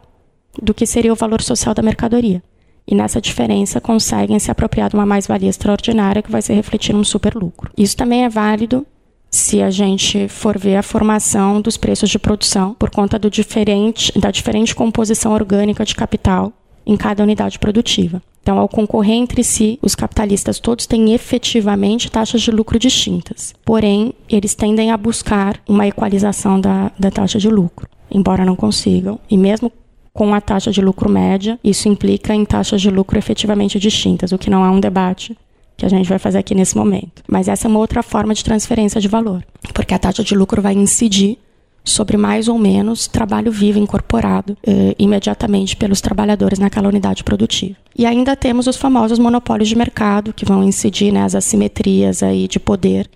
do 0.59 0.73
que 0.73 0.87
seria 0.87 1.13
o 1.13 1.15
valor 1.15 1.43
social 1.43 1.75
da 1.75 1.83
mercadoria. 1.83 2.41
E 2.87 2.95
nessa 2.95 3.21
diferença 3.21 3.79
conseguem 3.79 4.39
se 4.39 4.49
apropriar 4.49 4.89
de 4.89 4.95
uma 4.95 5.05
mais-valia 5.05 5.51
extraordinária 5.51 6.23
que 6.23 6.31
vai 6.31 6.41
se 6.41 6.51
refletir 6.51 6.93
num 6.93 7.03
super 7.03 7.35
lucro. 7.35 7.69
Isso 7.77 7.95
também 7.95 8.25
é 8.25 8.29
válido 8.29 8.83
se 9.29 9.61
a 9.61 9.69
gente 9.69 10.27
for 10.27 10.57
ver 10.57 10.77
a 10.77 10.83
formação 10.83 11.61
dos 11.61 11.77
preços 11.77 12.09
de 12.09 12.19
produção 12.19 12.73
por 12.73 12.89
conta 12.89 13.19
do 13.19 13.29
diferente, 13.29 14.17
da 14.17 14.31
diferente 14.31 14.73
composição 14.73 15.33
orgânica 15.33 15.85
de 15.85 15.95
capital 15.95 16.53
em 16.85 16.95
cada 16.95 17.23
unidade 17.23 17.59
produtiva. 17.59 18.21
Então, 18.41 18.57
ao 18.57 18.69
concorrer 18.69 19.15
entre 19.15 19.43
si, 19.43 19.77
os 19.81 19.93
capitalistas 19.93 20.57
todos 20.57 20.85
têm 20.85 21.13
efetivamente 21.13 22.09
taxas 22.09 22.41
de 22.41 22.49
lucro 22.49 22.79
distintas. 22.79 23.53
Porém, 23.65 24.13
eles 24.29 24.55
tendem 24.55 24.89
a 24.89 24.95
buscar 24.95 25.59
uma 25.67 25.85
equalização 25.85 26.57
da, 26.59 26.89
da 26.97 27.11
taxa 27.11 27.39
de 27.39 27.49
lucro. 27.49 27.89
embora 28.09 28.45
não 28.45 28.55
consigam, 28.55 29.19
e 29.29 29.37
mesmo 29.37 29.69
com 30.13 30.33
a 30.33 30.39
taxa 30.39 30.71
de 30.71 30.81
lucro 30.81 31.09
média, 31.09 31.59
isso 31.61 31.89
implica 31.89 32.33
em 32.33 32.45
taxas 32.45 32.81
de 32.81 32.89
lucro 32.89 33.19
efetivamente 33.19 33.77
distintas, 33.77 34.31
o 34.31 34.37
que 34.37 34.49
não 34.49 34.65
é 34.65 34.69
um 34.69 34.79
debate 34.79 35.37
que 35.77 35.85
a 35.85 35.89
gente 35.89 36.09
vai 36.09 36.17
fazer 36.17 36.39
aqui 36.39 36.55
nesse 36.55 36.75
momento. 36.75 37.23
Mas 37.27 37.47
essa 37.47 37.67
é 37.67 37.69
uma 37.69 37.79
outra 37.79 38.01
forma 38.01 38.33
de 38.33 38.43
transferência 38.43 38.99
de 38.99 39.07
valor, 39.07 39.45
porque 39.73 39.93
a 39.93 39.99
taxa 39.99 40.23
de 40.23 40.35
lucro 40.35 40.61
vai 40.61 40.73
incidir 40.73 41.37
sobre 41.83 42.17
mais 42.17 42.49
ou 42.49 42.57
menos 42.57 43.07
trabalho 43.07 43.49
vivo 43.49 43.79
incorporado 43.79 44.57
eh, 44.65 44.93
imediatamente 44.99 45.77
pelos 45.77 46.01
trabalhadores 46.01 46.59
naquela 46.59 46.89
unidade 46.89 47.23
produtiva. 47.23 47.77
E 47.97 48.05
ainda 48.05 48.35
temos 48.35 48.67
os 48.67 48.75
famosos 48.75 49.17
monopólios 49.17 49.69
de 49.69 49.75
mercado 49.75 50.33
que 50.33 50.43
vão 50.43 50.63
incidir 50.63 51.13
nas 51.13 51.33
né, 51.33 51.37
assimetrias 51.37 52.21
aí 52.21 52.47
de 52.47 52.59
poder 52.59 53.09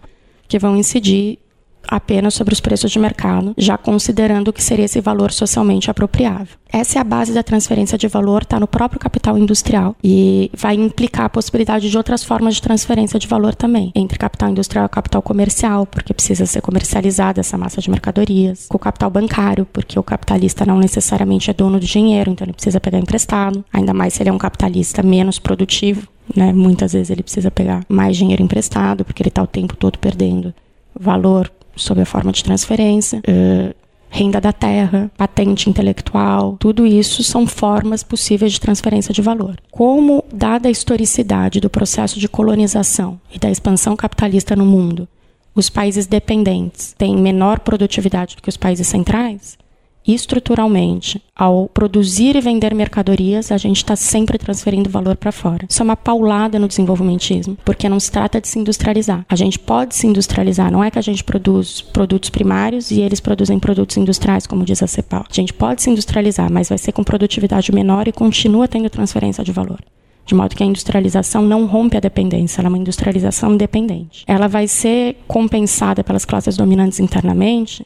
que 0.47 0.59
vão 0.59 0.75
incidir 0.77 1.39
apenas 1.87 2.33
sobre 2.33 2.53
os 2.53 2.59
preços 2.59 2.91
de 2.91 2.99
mercado, 2.99 3.53
já 3.57 3.77
considerando 3.77 4.53
que 4.53 4.63
seria 4.63 4.85
esse 4.85 5.01
valor 5.01 5.31
socialmente 5.31 5.89
apropriável. 5.91 6.55
Essa 6.71 6.99
é 6.99 7.01
a 7.01 7.03
base 7.03 7.33
da 7.33 7.43
transferência 7.43 7.97
de 7.97 8.07
valor, 8.07 8.43
está 8.43 8.59
no 8.59 8.67
próprio 8.67 8.99
capital 8.99 9.37
industrial 9.37 9.95
e 10.01 10.49
vai 10.55 10.75
implicar 10.75 11.25
a 11.25 11.29
possibilidade 11.29 11.89
de 11.89 11.97
outras 11.97 12.23
formas 12.23 12.55
de 12.55 12.61
transferência 12.61 13.19
de 13.19 13.27
valor 13.27 13.53
também, 13.53 13.91
entre 13.93 14.17
capital 14.17 14.49
industrial 14.49 14.85
e 14.85 14.89
capital 14.89 15.21
comercial, 15.21 15.85
porque 15.85 16.13
precisa 16.13 16.45
ser 16.45 16.61
comercializada 16.61 17.41
essa 17.41 17.57
massa 17.57 17.81
de 17.81 17.89
mercadorias, 17.89 18.67
com 18.69 18.77
o 18.77 18.79
capital 18.79 19.09
bancário, 19.09 19.65
porque 19.65 19.99
o 19.99 20.03
capitalista 20.03 20.65
não 20.65 20.77
necessariamente 20.77 21.49
é 21.49 21.53
dono 21.53 21.79
do 21.79 21.85
dinheiro, 21.85 22.31
então 22.31 22.45
ele 22.45 22.53
precisa 22.53 22.79
pegar 22.79 22.99
emprestado, 22.99 23.65
ainda 23.73 23.93
mais 23.93 24.13
se 24.13 24.23
ele 24.23 24.29
é 24.29 24.33
um 24.33 24.37
capitalista 24.37 25.03
menos 25.03 25.39
produtivo, 25.39 26.07
né? 26.33 26.53
Muitas 26.53 26.93
vezes 26.93 27.09
ele 27.09 27.23
precisa 27.23 27.51
pegar 27.51 27.83
mais 27.89 28.15
dinheiro 28.15 28.41
emprestado, 28.41 29.03
porque 29.03 29.21
ele 29.21 29.29
está 29.29 29.43
o 29.43 29.47
tempo 29.47 29.75
todo 29.75 29.99
perdendo 29.99 30.53
valor 30.97 31.51
sob 31.81 32.01
a 32.01 32.05
forma 32.05 32.31
de 32.31 32.43
transferência, 32.43 33.19
uh, 33.19 33.75
renda 34.09 34.41
da 34.41 34.51
terra, 34.51 35.09
patente 35.17 35.69
intelectual, 35.69 36.57
tudo 36.59 36.85
isso 36.85 37.23
são 37.23 37.47
formas 37.47 38.03
possíveis 38.03 38.51
de 38.51 38.59
transferência 38.59 39.13
de 39.13 39.21
valor. 39.21 39.55
Como, 39.71 40.23
dada 40.31 40.67
a 40.67 40.71
historicidade 40.71 41.61
do 41.61 41.69
processo 41.69 42.19
de 42.19 42.27
colonização 42.27 43.19
e 43.33 43.39
da 43.39 43.49
expansão 43.49 43.95
capitalista 43.95 44.55
no 44.55 44.65
mundo, 44.65 45.07
os 45.55 45.69
países 45.69 46.05
dependentes 46.07 46.93
têm 46.97 47.15
menor 47.15 47.59
produtividade 47.59 48.35
do 48.35 48.41
que 48.41 48.49
os 48.49 48.57
países 48.57 48.87
centrais, 48.87 49.57
estruturalmente, 50.07 51.21
ao 51.35 51.67
produzir 51.67 52.35
e 52.35 52.41
vender 52.41 52.73
mercadorias, 52.73 53.51
a 53.51 53.57
gente 53.57 53.77
está 53.77 53.95
sempre 53.95 54.37
transferindo 54.37 54.89
valor 54.89 55.15
para 55.15 55.31
fora. 55.31 55.65
Isso 55.69 55.81
é 55.81 55.85
uma 55.85 55.95
paulada 55.95 56.59
no 56.59 56.67
desenvolvimentismo, 56.67 57.57
porque 57.63 57.89
não 57.89 57.99
se 57.99 58.11
trata 58.11 58.41
de 58.41 58.47
se 58.47 58.59
industrializar. 58.59 59.25
A 59.29 59.35
gente 59.35 59.59
pode 59.59 59.95
se 59.95 60.07
industrializar, 60.07 60.71
não 60.71 60.83
é 60.83 60.91
que 60.91 60.99
a 60.99 61.03
gente 61.03 61.23
produz 61.23 61.81
produtos 61.81 62.29
primários 62.29 62.91
e 62.91 63.01
eles 63.01 63.19
produzem 63.19 63.59
produtos 63.59 63.97
industriais, 63.97 64.47
como 64.47 64.65
diz 64.65 64.81
a 64.81 64.87
CEPAL. 64.87 65.25
A 65.29 65.33
gente 65.33 65.53
pode 65.53 65.81
se 65.81 65.89
industrializar, 65.89 66.51
mas 66.51 66.69
vai 66.69 66.77
ser 66.77 66.91
com 66.91 67.03
produtividade 67.03 67.71
menor 67.71 68.07
e 68.07 68.11
continua 68.11 68.67
tendo 68.67 68.89
transferência 68.89 69.43
de 69.43 69.51
valor. 69.51 69.79
De 70.25 70.35
modo 70.35 70.55
que 70.55 70.63
a 70.63 70.65
industrialização 70.65 71.41
não 71.41 71.65
rompe 71.65 71.97
a 71.97 71.99
dependência, 71.99 72.61
ela 72.61 72.67
é 72.67 72.69
uma 72.69 72.77
industrialização 72.77 73.53
independente. 73.53 74.23
Ela 74.27 74.47
vai 74.47 74.67
ser 74.67 75.17
compensada 75.27 76.03
pelas 76.03 76.25
classes 76.25 76.55
dominantes 76.55 76.99
internamente 76.99 77.85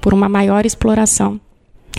por 0.00 0.14
uma 0.14 0.28
maior 0.28 0.64
exploração 0.66 1.40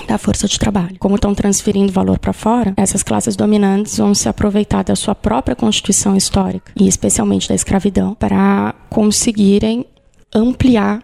da 0.07 0.17
força 0.17 0.47
de 0.47 0.59
trabalho. 0.59 0.97
Como 0.99 1.15
estão 1.15 1.33
transferindo 1.33 1.91
valor 1.91 2.19
para 2.19 2.33
fora, 2.33 2.73
essas 2.75 3.03
classes 3.03 3.35
dominantes 3.35 3.97
vão 3.97 4.13
se 4.13 4.27
aproveitar 4.27 4.83
da 4.83 4.95
sua 4.95 5.15
própria 5.15 5.55
constituição 5.55 6.15
histórica, 6.15 6.71
e 6.75 6.87
especialmente 6.87 7.47
da 7.47 7.55
escravidão, 7.55 8.15
para 8.15 8.73
conseguirem 8.89 9.85
ampliar 10.33 11.03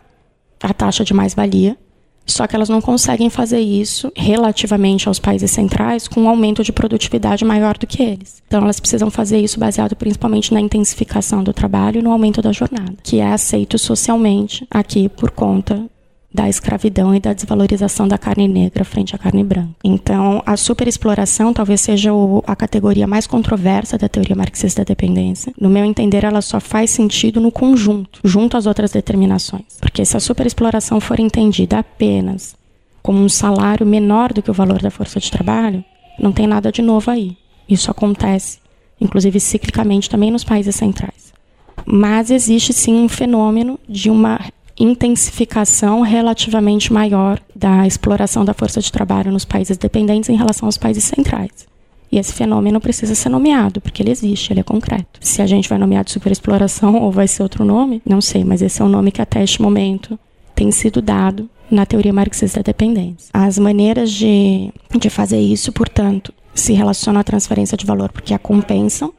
a 0.61 0.73
taxa 0.73 1.03
de 1.03 1.13
mais-valia. 1.13 1.77
Só 2.25 2.45
que 2.45 2.55
elas 2.55 2.69
não 2.69 2.79
conseguem 2.79 3.27
fazer 3.27 3.59
isso 3.59 4.11
relativamente 4.15 5.07
aos 5.07 5.17
países 5.17 5.49
centrais 5.49 6.07
com 6.07 6.21
um 6.21 6.29
aumento 6.29 6.63
de 6.63 6.71
produtividade 6.71 7.43
maior 7.43 7.75
do 7.75 7.87
que 7.87 8.03
eles. 8.03 8.43
Então 8.45 8.61
elas 8.61 8.79
precisam 8.79 9.09
fazer 9.09 9.39
isso 9.39 9.59
baseado 9.59 9.95
principalmente 9.95 10.53
na 10.53 10.61
intensificação 10.61 11.43
do 11.43 11.53
trabalho 11.53 11.99
e 11.99 12.03
no 12.03 12.11
aumento 12.11 12.39
da 12.39 12.51
jornada, 12.51 12.93
que 13.01 13.17
é 13.17 13.31
aceito 13.31 13.79
socialmente 13.79 14.67
aqui 14.69 15.09
por 15.09 15.31
conta 15.31 15.89
da 16.31 16.47
escravidão 16.47 17.13
e 17.15 17.19
da 17.19 17.33
desvalorização 17.33 18.07
da 18.07 18.17
carne 18.17 18.47
negra 18.47 18.85
frente 18.85 19.15
à 19.15 19.17
carne 19.17 19.43
branca. 19.43 19.75
Então, 19.83 20.43
a 20.45 20.55
superexploração 20.55 21.53
talvez 21.53 21.81
seja 21.81 22.13
o, 22.13 22.43
a 22.45 22.55
categoria 22.55 23.07
mais 23.07 23.25
controversa 23.25 23.97
da 23.97 24.07
teoria 24.07 24.35
marxista 24.35 24.81
da 24.81 24.89
dependência. 24.89 25.51
No 25.59 25.69
meu 25.69 25.83
entender, 25.83 26.23
ela 26.23 26.41
só 26.41 26.59
faz 26.59 26.91
sentido 26.91 27.41
no 27.41 27.51
conjunto, 27.51 28.19
junto 28.23 28.55
às 28.55 28.67
outras 28.67 28.91
determinações. 28.91 29.63
Porque 29.81 30.05
se 30.05 30.15
a 30.15 30.19
superexploração 30.19 30.99
for 31.01 31.19
entendida 31.19 31.79
apenas 31.79 32.55
como 33.01 33.19
um 33.19 33.29
salário 33.29 33.85
menor 33.85 34.31
do 34.31 34.41
que 34.41 34.51
o 34.51 34.53
valor 34.53 34.81
da 34.81 34.91
força 34.91 35.19
de 35.19 35.31
trabalho, 35.31 35.83
não 36.19 36.31
tem 36.31 36.45
nada 36.45 36.71
de 36.71 36.81
novo 36.81 37.09
aí. 37.09 37.35
Isso 37.67 37.89
acontece, 37.89 38.59
inclusive 39.01 39.39
ciclicamente 39.39 40.09
também 40.09 40.29
nos 40.29 40.43
países 40.43 40.75
centrais. 40.75 41.33
Mas 41.85 42.29
existe 42.29 42.73
sim 42.73 42.93
um 42.93 43.09
fenômeno 43.09 43.79
de 43.87 44.09
uma 44.09 44.39
intensificação 44.79 46.01
relativamente 46.01 46.91
maior 46.93 47.39
da 47.53 47.85
exploração 47.85 48.45
da 48.45 48.53
força 48.53 48.79
de 48.79 48.91
trabalho 48.91 49.31
nos 49.31 49.43
países 49.43 49.77
dependentes 49.77 50.29
em 50.29 50.37
relação 50.37 50.67
aos 50.67 50.77
países 50.77 51.03
centrais. 51.03 51.67
E 52.11 52.17
esse 52.17 52.33
fenômeno 52.33 52.79
precisa 52.79 53.13
ser 53.13 53.29
nomeado, 53.29 53.81
porque 53.81 54.01
ele 54.01 54.09
existe, 54.09 54.51
ele 54.51 54.61
é 54.61 54.63
concreto. 54.63 55.19
Se 55.21 55.41
a 55.41 55.45
gente 55.45 55.69
vai 55.69 55.77
nomear 55.77 56.03
de 56.03 56.11
superexploração 56.11 56.95
ou 57.03 57.11
vai 57.11 57.27
ser 57.27 57.43
outro 57.43 57.63
nome, 57.63 58.01
não 58.05 58.21
sei, 58.21 58.43
mas 58.43 58.61
esse 58.61 58.81
é 58.81 58.85
o 58.85 58.89
nome 58.89 59.11
que 59.11 59.21
até 59.21 59.43
este 59.43 59.61
momento 59.61 60.17
tem 60.55 60.71
sido 60.71 61.01
dado 61.01 61.49
na 61.69 61.85
teoria 61.85 62.11
marxista 62.11 62.59
da 62.59 62.63
dependência. 62.63 63.29
As 63.31 63.59
maneiras 63.59 64.09
de, 64.11 64.71
de 64.97 65.09
fazer 65.09 65.39
isso, 65.39 65.71
portanto, 65.71 66.33
se 66.53 66.73
relacionam 66.73 67.21
à 67.21 67.23
transferência 67.23 67.77
de 67.77 67.85
valor 67.85 68.11
porque 68.11 68.33
a 68.33 68.39
compensam 68.39 69.13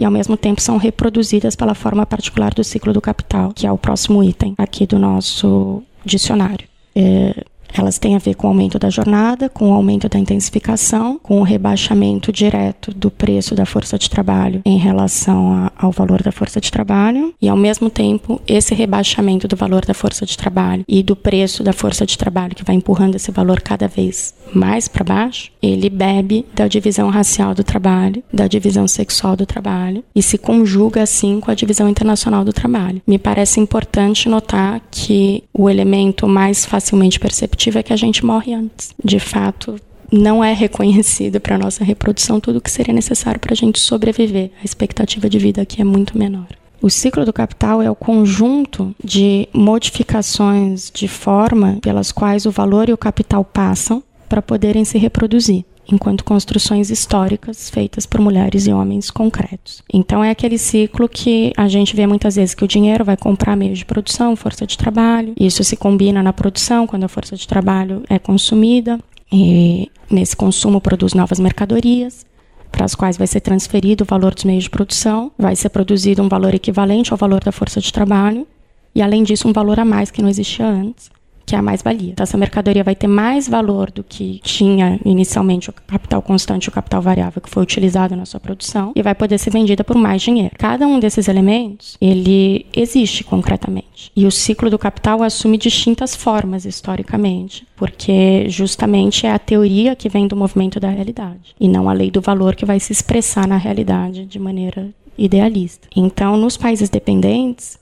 e 0.00 0.04
ao 0.04 0.10
mesmo 0.10 0.34
tempo 0.34 0.62
são 0.62 0.78
reproduzidas 0.78 1.54
pela 1.54 1.74
forma 1.74 2.06
particular 2.06 2.54
do 2.54 2.64
ciclo 2.64 2.90
do 2.90 3.02
capital, 3.02 3.52
que 3.54 3.66
é 3.66 3.70
o 3.70 3.76
próximo 3.76 4.24
item 4.24 4.54
aqui 4.56 4.86
do 4.86 4.98
nosso 4.98 5.82
dicionário. 6.02 6.66
É, 6.96 7.44
elas 7.76 7.98
têm 7.98 8.14
a 8.14 8.18
ver 8.18 8.34
com 8.34 8.46
o 8.46 8.50
aumento 8.50 8.78
da 8.78 8.90
jornada, 8.90 9.48
com 9.48 9.70
o 9.70 9.74
aumento 9.74 10.08
da 10.08 10.18
intensificação, 10.18 11.18
com 11.22 11.40
o 11.40 11.44
rebaixamento 11.44 12.32
direto 12.32 12.92
do 12.92 13.10
preço 13.10 13.54
da 13.54 13.64
força 13.64 13.98
de 13.98 14.10
trabalho 14.10 14.62
em 14.64 14.78
relação 14.78 15.52
a, 15.52 15.72
ao 15.76 15.92
valor 15.92 16.22
da 16.22 16.32
força 16.32 16.60
de 16.60 16.70
trabalho, 16.70 17.34
e 17.40 17.48
ao 17.48 17.56
mesmo 17.56 17.88
tempo, 17.88 18.40
esse 18.46 18.74
rebaixamento 18.74 19.46
do 19.46 19.56
valor 19.56 19.84
da 19.84 19.94
força 19.94 20.26
de 20.26 20.36
trabalho 20.36 20.84
e 20.88 21.02
do 21.02 21.14
preço 21.14 21.62
da 21.62 21.72
força 21.72 22.04
de 22.04 22.16
trabalho, 22.18 22.54
que 22.54 22.64
vai 22.64 22.74
empurrando 22.74 23.14
esse 23.14 23.30
valor 23.30 23.60
cada 23.60 23.86
vez 23.86 24.34
mais 24.52 24.88
para 24.88 25.04
baixo, 25.04 25.50
ele 25.62 25.88
bebe 25.88 26.44
da 26.54 26.66
divisão 26.66 27.08
racial 27.08 27.54
do 27.54 27.62
trabalho, 27.62 28.22
da 28.32 28.46
divisão 28.46 28.88
sexual 28.88 29.36
do 29.36 29.46
trabalho 29.46 30.02
e 30.14 30.22
se 30.22 30.36
conjuga 30.36 31.02
assim 31.02 31.38
com 31.40 31.50
a 31.50 31.54
divisão 31.54 31.88
internacional 31.88 32.44
do 32.44 32.52
trabalho. 32.52 33.00
Me 33.06 33.18
parece 33.18 33.60
importante 33.60 34.28
notar 34.28 34.80
que 34.90 35.44
o 35.52 35.70
elemento 35.70 36.26
mais 36.26 36.64
facilmente 36.66 37.20
perceptível 37.20 37.59
é 37.68 37.82
que 37.82 37.92
a 37.92 37.96
gente 37.96 38.24
morre 38.24 38.54
antes. 38.54 38.94
De 39.02 39.20
fato, 39.20 39.76
não 40.10 40.42
é 40.42 40.52
reconhecido 40.52 41.40
para 41.40 41.58
nossa 41.58 41.84
reprodução 41.84 42.40
tudo 42.40 42.56
o 42.56 42.60
que 42.60 42.70
seria 42.70 42.94
necessário 42.94 43.38
para 43.38 43.52
a 43.52 43.56
gente 43.56 43.78
sobreviver. 43.78 44.50
A 44.60 44.64
expectativa 44.64 45.28
de 45.28 45.38
vida 45.38 45.62
aqui 45.62 45.80
é 45.80 45.84
muito 45.84 46.18
menor. 46.18 46.46
O 46.82 46.88
ciclo 46.88 47.26
do 47.26 47.32
capital 47.32 47.82
é 47.82 47.90
o 47.90 47.94
conjunto 47.94 48.94
de 49.04 49.46
modificações 49.52 50.90
de 50.92 51.06
forma 51.06 51.78
pelas 51.82 52.10
quais 52.10 52.46
o 52.46 52.50
valor 52.50 52.88
e 52.88 52.92
o 52.92 52.98
capital 52.98 53.44
passam 53.44 54.02
para 54.28 54.40
poderem 54.40 54.84
se 54.84 54.96
reproduzir 54.96 55.64
enquanto 55.90 56.24
construções 56.24 56.90
históricas 56.90 57.68
feitas 57.68 58.06
por 58.06 58.20
mulheres 58.20 58.66
e 58.66 58.72
homens 58.72 59.10
concretos. 59.10 59.82
Então 59.92 60.22
é 60.22 60.30
aquele 60.30 60.58
ciclo 60.58 61.08
que 61.08 61.52
a 61.56 61.68
gente 61.68 61.94
vê 61.94 62.06
muitas 62.06 62.36
vezes 62.36 62.54
que 62.54 62.64
o 62.64 62.68
dinheiro 62.68 63.04
vai 63.04 63.16
comprar 63.16 63.56
meios 63.56 63.78
de 63.78 63.84
produção, 63.84 64.36
força 64.36 64.66
de 64.66 64.78
trabalho. 64.78 65.34
Isso 65.38 65.64
se 65.64 65.76
combina 65.76 66.22
na 66.22 66.32
produção 66.32 66.86
quando 66.86 67.04
a 67.04 67.08
força 67.08 67.36
de 67.36 67.46
trabalho 67.46 68.02
é 68.08 68.18
consumida 68.18 68.98
e 69.32 69.90
nesse 70.10 70.36
consumo 70.36 70.80
produz 70.80 71.14
novas 71.14 71.38
mercadorias 71.38 72.24
para 72.70 72.84
as 72.84 72.94
quais 72.94 73.16
vai 73.16 73.26
ser 73.26 73.40
transferido 73.40 74.04
o 74.04 74.06
valor 74.06 74.32
dos 74.32 74.44
meios 74.44 74.64
de 74.64 74.70
produção, 74.70 75.32
vai 75.36 75.56
ser 75.56 75.70
produzido 75.70 76.22
um 76.22 76.28
valor 76.28 76.54
equivalente 76.54 77.12
ao 77.12 77.18
valor 77.18 77.42
da 77.42 77.50
força 77.50 77.80
de 77.80 77.92
trabalho 77.92 78.46
e 78.94 79.02
além 79.02 79.22
disso 79.22 79.48
um 79.48 79.52
valor 79.52 79.78
a 79.80 79.84
mais 79.84 80.10
que 80.10 80.22
não 80.22 80.28
existia 80.28 80.66
antes 80.66 81.10
que 81.50 81.56
é 81.56 81.58
a 81.58 81.62
mais-valia. 81.62 82.12
Então, 82.12 82.22
essa 82.22 82.38
mercadoria 82.38 82.84
vai 82.84 82.94
ter 82.94 83.08
mais 83.08 83.48
valor 83.48 83.90
do 83.90 84.04
que 84.04 84.40
tinha 84.44 85.00
inicialmente 85.04 85.68
o 85.68 85.72
capital 85.72 86.22
constante 86.22 86.66
e 86.66 86.68
o 86.68 86.72
capital 86.72 87.02
variável 87.02 87.42
que 87.42 87.50
foi 87.50 87.60
utilizado 87.60 88.14
na 88.14 88.24
sua 88.24 88.38
produção 88.38 88.92
e 88.94 89.02
vai 89.02 89.16
poder 89.16 89.36
ser 89.36 89.50
vendida 89.50 89.82
por 89.82 89.96
mais 89.96 90.22
dinheiro. 90.22 90.54
Cada 90.56 90.86
um 90.86 91.00
desses 91.00 91.26
elementos, 91.26 91.96
ele 92.00 92.66
existe 92.72 93.24
concretamente. 93.24 94.12
E 94.14 94.26
o 94.26 94.30
ciclo 94.30 94.70
do 94.70 94.78
capital 94.78 95.24
assume 95.24 95.58
distintas 95.58 96.14
formas 96.14 96.64
historicamente, 96.64 97.66
porque 97.74 98.48
justamente 98.48 99.26
é 99.26 99.32
a 99.32 99.38
teoria 99.38 99.96
que 99.96 100.08
vem 100.08 100.28
do 100.28 100.36
movimento 100.36 100.78
da 100.78 100.88
realidade 100.88 101.56
e 101.58 101.66
não 101.66 101.88
a 101.88 101.92
lei 101.92 102.12
do 102.12 102.20
valor 102.20 102.54
que 102.54 102.64
vai 102.64 102.78
se 102.78 102.92
expressar 102.92 103.48
na 103.48 103.56
realidade 103.56 104.24
de 104.24 104.38
maneira 104.38 104.88
idealista. 105.18 105.88
Então, 105.96 106.36
nos 106.36 106.56
países 106.56 106.88
dependentes, 106.88 107.76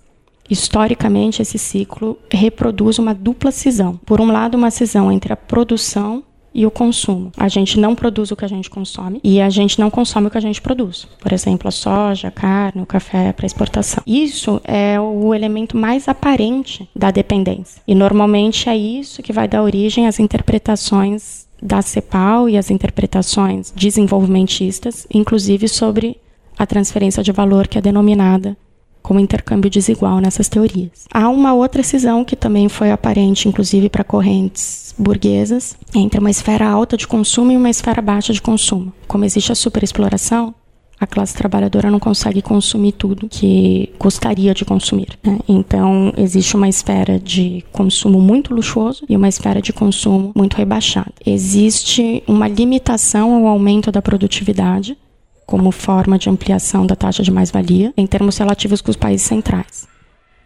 historicamente, 0.51 1.43
esse 1.43 1.59
ciclo 1.59 2.19
reproduz 2.31 2.99
uma 2.99 3.15
dupla 3.15 3.51
cisão. 3.51 3.99
Por 4.05 4.21
um 4.21 4.31
lado, 4.31 4.57
uma 4.57 4.71
cisão 4.71 5.11
entre 5.11 5.33
a 5.33 5.37
produção 5.37 6.23
e 6.55 6.67
o 6.67 6.71
consumo. 6.71 7.31
A 7.37 7.49
gente 7.49 7.79
não 7.79 7.95
produz 7.95 8.31
o 8.31 8.37
que 8.37 8.45
a 8.45 8.49
gente 8.49 8.69
consome 8.69 9.21
e 9.23 9.41
a 9.41 9.49
gente 9.49 9.79
não 9.79 9.91
consome 9.91 10.27
o 10.27 10.31
que 10.31 10.39
a 10.39 10.41
gente 10.41 10.61
produz. 10.61 11.07
Por 11.21 11.33
exemplo, 11.33 11.69
a 11.69 11.71
soja, 11.71 12.29
a 12.29 12.31
carne, 12.33 12.83
o 12.83 12.87
café 12.87 13.33
para 13.33 13.47
exportação. 13.47 14.03
Isso 14.07 14.61
é 14.65 14.99
o 15.01 15.35
elemento 15.35 15.77
mais 15.77 16.09
aparente 16.09 16.89
da 16.97 17.11
dependência. 17.11 17.81
E 17.87 17.95
normalmente 17.95 18.69
é 18.69 18.77
isso 18.77 19.23
que 19.23 19.33
vai 19.33 19.47
dar 19.47 19.63
origem 19.63 20.07
às 20.07 20.19
interpretações 20.19 21.47
da 21.63 21.83
CEPAL 21.83 22.49
e 22.49 22.57
as 22.57 22.71
interpretações 22.71 23.73
desenvolvimentistas, 23.75 25.07
inclusive 25.13 25.69
sobre 25.69 26.19
a 26.59 26.67
transferência 26.67 27.23
de 27.23 27.33
valor 27.33 27.69
que 27.69 27.79
é 27.79 27.81
denominada 27.81 28.57
como 29.03 29.21
intercâmbio 29.21 29.71
desigual 29.71 30.21
nessas 30.21 30.49
teorias. 30.49 31.07
Há 31.13 31.29
uma 31.29 31.55
outra 31.55 31.83
cisão 31.83 32.25
que 32.25 32.37
também 32.37 32.69
foi 32.69 32.91
aparente, 32.91 33.49
inclusive 33.49 33.89
para 33.89 34.05
correntes 34.05 34.95
burguesas, 34.99 35.77
entre 35.95 36.21
uma 36.21 36.31
esfera 36.31 36.69
alta 36.69 36.97
de 36.97 37.07
consumo 37.07 37.53
e 37.53 37.57
uma 37.57 37.71
esfera 37.71 38.03
baixa 38.03 38.33
de 38.33 38.43
consumo. 38.43 38.93
Como 39.07 39.25
existe 39.25 39.53
a 39.53 39.55
superexploração, 39.55 40.55
a 41.01 41.07
classe 41.07 41.35
trabalhadora 41.37 41.91
não 41.91 42.01
consegue 42.01 42.43
consumir 42.43 42.93
tudo 42.93 43.29
que 43.29 43.91
gostaria 43.99 44.53
de 44.53 44.65
consumir. 44.65 45.19
Né? 45.23 45.39
Então, 45.49 46.13
existe 46.17 46.57
uma 46.57 46.69
esfera 46.69 47.21
de 47.21 47.65
consumo 47.73 48.21
muito 48.21 48.53
luxuoso 48.53 49.05
e 49.09 49.17
uma 49.17 49.29
esfera 49.29 49.63
de 49.63 49.73
consumo 49.73 50.33
muito 50.35 50.57
rebaixada. 50.57 51.13
Existe 51.25 52.23
uma 52.27 52.49
limitação 52.49 53.33
ao 53.35 53.47
aumento 53.47 53.93
da 53.93 54.03
produtividade 54.03 54.97
como 55.49 55.71
forma 55.71 56.19
de 56.19 56.29
ampliação 56.29 56.87
da 56.87 56.95
taxa 56.95 57.23
de 57.23 57.31
mais-valia 57.31 57.91
em 57.97 58.07
termos 58.07 58.37
relativos 58.37 58.83
com 58.83 58.91
os 58.91 58.99
países 58.99 59.27
centrais. 59.27 59.89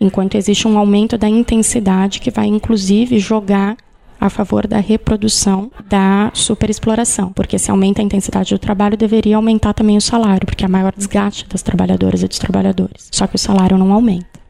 Enquanto 0.01 0.37
existe 0.37 0.69
um 0.69 0.79
aumento 0.79 1.19
da 1.19 1.29
intensidade 1.29 2.21
que 2.21 2.31
vai 2.31 2.47
inclusive 2.47 3.19
jogar 3.19 3.77
a 4.21 4.31
favor 4.31 4.65
da 4.65 4.79
reprodução 4.79 5.73
da 5.89 6.31
superexploração, 6.33 7.33
porque 7.33 7.59
se 7.59 7.69
aumenta 7.69 8.01
a 8.01 8.05
intensidade 8.05 8.55
do 8.55 8.61
trabalho, 8.61 8.97
deveria 8.97 9.35
aumentar 9.35 9.75
também 9.75 9.97
o 9.97 10.01
salário, 10.01 10.47
porque 10.47 10.65
é 10.65 10.69
maior 10.69 10.95
desgaste 10.97 11.49
das 11.49 11.63
trabalhadoras 11.63 12.23
e 12.23 12.29
dos 12.29 12.39
trabalhadores. 12.39 13.09
Só 13.11 13.27
que 13.27 13.35
o 13.35 13.41
salário 13.41 13.77
não 13.77 13.93
aumenta. 13.93 14.41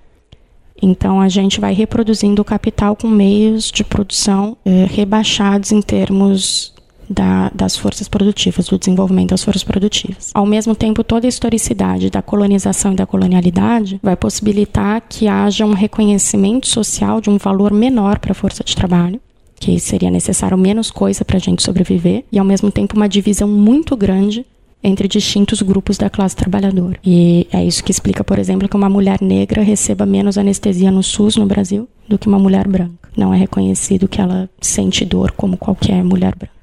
Então 0.82 1.18
a 1.18 1.30
gente 1.30 1.60
vai 1.60 1.72
reproduzindo 1.72 2.42
o 2.42 2.44
capital 2.44 2.94
com 2.94 3.08
meios 3.08 3.70
de 3.70 3.84
produção 3.84 4.54
eh, 4.66 4.86
rebaixados 4.86 5.72
em 5.72 5.80
termos 5.80 6.74
da, 7.12 7.50
das 7.54 7.76
forças 7.76 8.08
produtivas, 8.08 8.66
do 8.66 8.78
desenvolvimento 8.78 9.30
das 9.30 9.44
forças 9.44 9.64
produtivas. 9.64 10.30
Ao 10.34 10.46
mesmo 10.46 10.74
tempo, 10.74 11.04
toda 11.04 11.26
a 11.26 11.28
historicidade 11.28 12.10
da 12.10 12.22
colonização 12.22 12.92
e 12.92 12.96
da 12.96 13.06
colonialidade 13.06 14.00
vai 14.02 14.16
possibilitar 14.16 15.02
que 15.08 15.28
haja 15.28 15.66
um 15.66 15.74
reconhecimento 15.74 16.66
social 16.66 17.20
de 17.20 17.30
um 17.30 17.38
valor 17.38 17.72
menor 17.72 18.18
para 18.18 18.32
a 18.32 18.34
força 18.34 18.64
de 18.64 18.74
trabalho, 18.74 19.20
que 19.56 19.78
seria 19.78 20.10
necessário 20.10 20.58
menos 20.58 20.90
coisa 20.90 21.24
para 21.24 21.36
a 21.36 21.40
gente 21.40 21.62
sobreviver, 21.62 22.24
e 22.32 22.38
ao 22.38 22.44
mesmo 22.44 22.70
tempo 22.70 22.96
uma 22.96 23.08
divisão 23.08 23.48
muito 23.48 23.96
grande 23.96 24.44
entre 24.82 25.06
distintos 25.06 25.62
grupos 25.62 25.96
da 25.96 26.10
classe 26.10 26.34
trabalhadora. 26.34 26.98
E 27.04 27.46
é 27.52 27.64
isso 27.64 27.84
que 27.84 27.92
explica, 27.92 28.24
por 28.24 28.38
exemplo, 28.38 28.68
que 28.68 28.76
uma 28.76 28.88
mulher 28.88 29.20
negra 29.20 29.62
receba 29.62 30.04
menos 30.04 30.36
anestesia 30.36 30.90
no 30.90 31.02
SUS 31.02 31.36
no 31.36 31.46
Brasil 31.46 31.88
do 32.08 32.18
que 32.18 32.26
uma 32.26 32.38
mulher 32.38 32.66
branca. 32.66 33.08
Não 33.16 33.32
é 33.32 33.36
reconhecido 33.36 34.08
que 34.08 34.20
ela 34.20 34.50
sente 34.60 35.04
dor 35.04 35.32
como 35.32 35.56
qualquer 35.56 36.02
mulher 36.02 36.34
branca. 36.34 36.61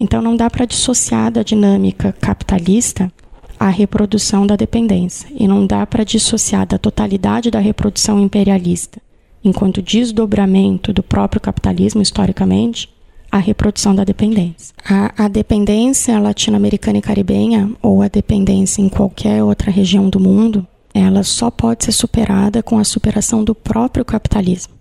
Então 0.00 0.22
não 0.22 0.34
dá 0.34 0.48
para 0.48 0.64
dissociar 0.64 1.30
da 1.30 1.42
dinâmica 1.42 2.14
capitalista 2.18 3.12
a 3.58 3.68
reprodução 3.68 4.46
da 4.46 4.56
dependência 4.56 5.28
e 5.34 5.46
não 5.46 5.66
dá 5.66 5.86
para 5.86 6.02
dissociar 6.02 6.66
da 6.66 6.78
totalidade 6.78 7.50
da 7.50 7.58
reprodução 7.58 8.18
imperialista, 8.18 8.98
enquanto 9.44 9.82
desdobramento 9.82 10.94
do 10.94 11.02
próprio 11.02 11.42
capitalismo 11.42 12.00
historicamente, 12.00 12.88
a 13.30 13.36
reprodução 13.36 13.94
da 13.94 14.02
dependência. 14.02 14.74
A, 14.82 15.24
a 15.26 15.28
dependência 15.28 16.18
latino-americana 16.18 16.98
e 16.98 17.02
caribenha, 17.02 17.70
ou 17.82 18.00
a 18.00 18.08
dependência 18.08 18.80
em 18.80 18.88
qualquer 18.88 19.44
outra 19.44 19.70
região 19.70 20.08
do 20.08 20.18
mundo, 20.18 20.66
ela 20.94 21.22
só 21.22 21.50
pode 21.50 21.84
ser 21.84 21.92
superada 21.92 22.62
com 22.62 22.78
a 22.78 22.84
superação 22.84 23.44
do 23.44 23.54
próprio 23.54 24.04
capitalismo 24.04 24.79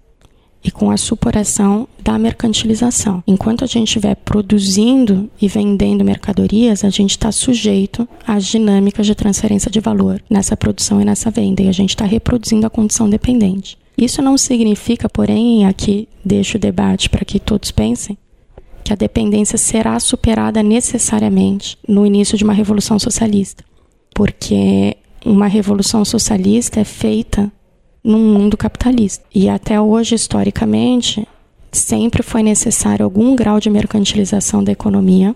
e 0.63 0.71
com 0.71 0.91
a 0.91 0.97
superação 0.97 1.87
da 2.03 2.17
mercantilização. 2.19 3.23
Enquanto 3.25 3.63
a 3.63 3.67
gente 3.67 3.87
estiver 3.87 4.15
produzindo 4.15 5.29
e 5.41 5.47
vendendo 5.47 6.03
mercadorias, 6.03 6.83
a 6.83 6.89
gente 6.89 7.11
está 7.11 7.31
sujeito 7.31 8.07
às 8.25 8.45
dinâmicas 8.45 9.05
de 9.05 9.15
transferência 9.15 9.71
de 9.71 9.79
valor 9.79 10.21
nessa 10.29 10.57
produção 10.57 11.01
e 11.01 11.05
nessa 11.05 11.31
venda, 11.31 11.63
e 11.63 11.69
a 11.69 11.73
gente 11.73 11.91
está 11.91 12.05
reproduzindo 12.05 12.65
a 12.65 12.69
condição 12.69 13.09
dependente. 13.09 13.77
Isso 13.97 14.21
não 14.21 14.37
significa, 14.37 15.09
porém, 15.09 15.65
aqui 15.65 16.07
deixo 16.23 16.57
o 16.57 16.59
debate 16.59 17.09
para 17.09 17.25
que 17.25 17.39
todos 17.39 17.71
pensem, 17.71 18.17
que 18.83 18.93
a 18.93 18.95
dependência 18.95 19.57
será 19.57 19.99
superada 19.99 20.63
necessariamente 20.63 21.77
no 21.87 22.05
início 22.05 22.37
de 22.37 22.43
uma 22.43 22.53
revolução 22.53 22.97
socialista, 22.97 23.63
porque 24.13 24.95
uma 25.25 25.47
revolução 25.47 26.05
socialista 26.05 26.79
é 26.79 26.85
feita 26.85 27.51
num 28.03 28.33
mundo 28.33 28.57
capitalista. 28.57 29.23
E 29.33 29.49
até 29.49 29.79
hoje, 29.79 30.15
historicamente, 30.15 31.27
sempre 31.71 32.23
foi 32.23 32.43
necessário 32.43 33.03
algum 33.03 33.35
grau 33.35 33.59
de 33.59 33.69
mercantilização 33.69 34.63
da 34.63 34.71
economia 34.71 35.35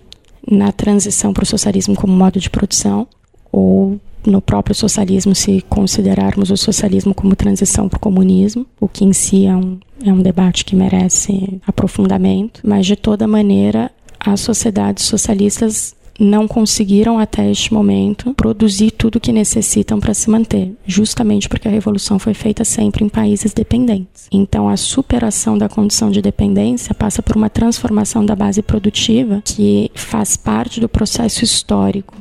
na 0.49 0.71
transição 0.71 1.34
para 1.34 1.43
o 1.43 1.47
socialismo 1.47 1.95
como 1.95 2.13
modo 2.13 2.39
de 2.39 2.49
produção, 2.49 3.08
ou 3.52 3.99
no 4.26 4.41
próprio 4.41 4.76
socialismo, 4.76 5.36
se 5.36 5.62
considerarmos 5.69 6.49
o 6.49 6.58
socialismo 6.58 7.13
como 7.13 7.36
transição 7.36 7.89
para 7.89 7.97
o 7.97 7.99
comunismo, 7.99 8.65
o 8.80 8.88
que 8.88 9.04
em 9.04 9.13
si 9.13 9.45
é 9.45 9.56
um, 9.56 9.78
é 10.04 10.12
um 10.12 10.21
debate 10.21 10.65
que 10.65 10.76
merece 10.76 11.62
aprofundamento, 11.67 12.62
mas 12.63 12.86
de 12.86 12.95
toda 12.95 13.28
maneira, 13.28 13.91
as 14.19 14.39
sociedades 14.39 15.06
socialistas 15.06 15.93
não 16.19 16.47
conseguiram 16.47 17.17
até 17.17 17.49
este 17.49 17.73
momento 17.73 18.34
produzir 18.34 18.91
tudo 18.91 19.15
o 19.15 19.19
que 19.19 19.32
necessitam 19.32 19.99
para 19.99 20.13
se 20.13 20.30
manter, 20.30 20.73
justamente 20.86 21.49
porque 21.49 21.67
a 21.67 21.71
revolução 21.71 22.19
foi 22.19 22.34
feita 22.34 22.63
sempre 22.63 23.04
em 23.04 23.10
países 23.10 23.54
dependentes. 23.54 24.28
Então, 24.32 24.69
a 24.69 24.78
superação 24.78 25.58
da 25.58 25.67
condição 25.67 26.12
de 26.12 26.21
dependência 26.21 26.93
passa 26.93 27.21
por 27.21 27.36
uma 27.36 27.49
transformação 27.49 28.26
da 28.26 28.36
base 28.36 28.62
produtiva 28.62 29.41
que 29.43 29.91
faz 29.95 30.38
parte 30.38 30.80
do 30.80 30.88
processo 30.88 31.43
histórico 31.43 32.15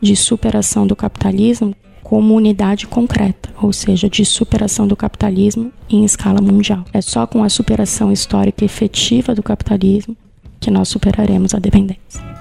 de 0.00 0.14
superação 0.14 0.86
do 0.86 0.94
capitalismo 0.94 1.74
como 2.02 2.34
unidade 2.34 2.86
concreta, 2.86 3.50
ou 3.60 3.70
seja, 3.70 4.08
de 4.08 4.24
superação 4.24 4.86
do 4.86 4.96
capitalismo 4.96 5.70
em 5.90 6.04
escala 6.04 6.40
mundial. 6.40 6.84
É 6.92 7.02
só 7.02 7.26
com 7.26 7.42
a 7.42 7.50
superação 7.50 8.10
histórica 8.10 8.64
efetiva 8.64 9.34
do 9.34 9.42
capitalismo 9.42 10.16
que 10.58 10.70
nós 10.70 10.88
superaremos 10.88 11.54
a 11.54 11.58
dependência. 11.58 12.37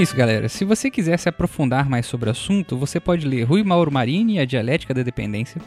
Isso, 0.00 0.16
galera. 0.16 0.48
Se 0.48 0.64
você 0.64 0.90
quiser 0.90 1.18
se 1.18 1.28
aprofundar 1.28 1.88
mais 1.88 2.06
sobre 2.06 2.28
o 2.28 2.32
assunto, 2.32 2.76
você 2.76 2.98
pode 2.98 3.26
ler 3.26 3.42
Rui 3.42 3.62
Mauro 3.62 3.92
Marini 3.92 4.34
e 4.34 4.38
a 4.38 4.44
Dialética 4.44 4.94
da 4.94 5.02
Dependência, 5.02 5.60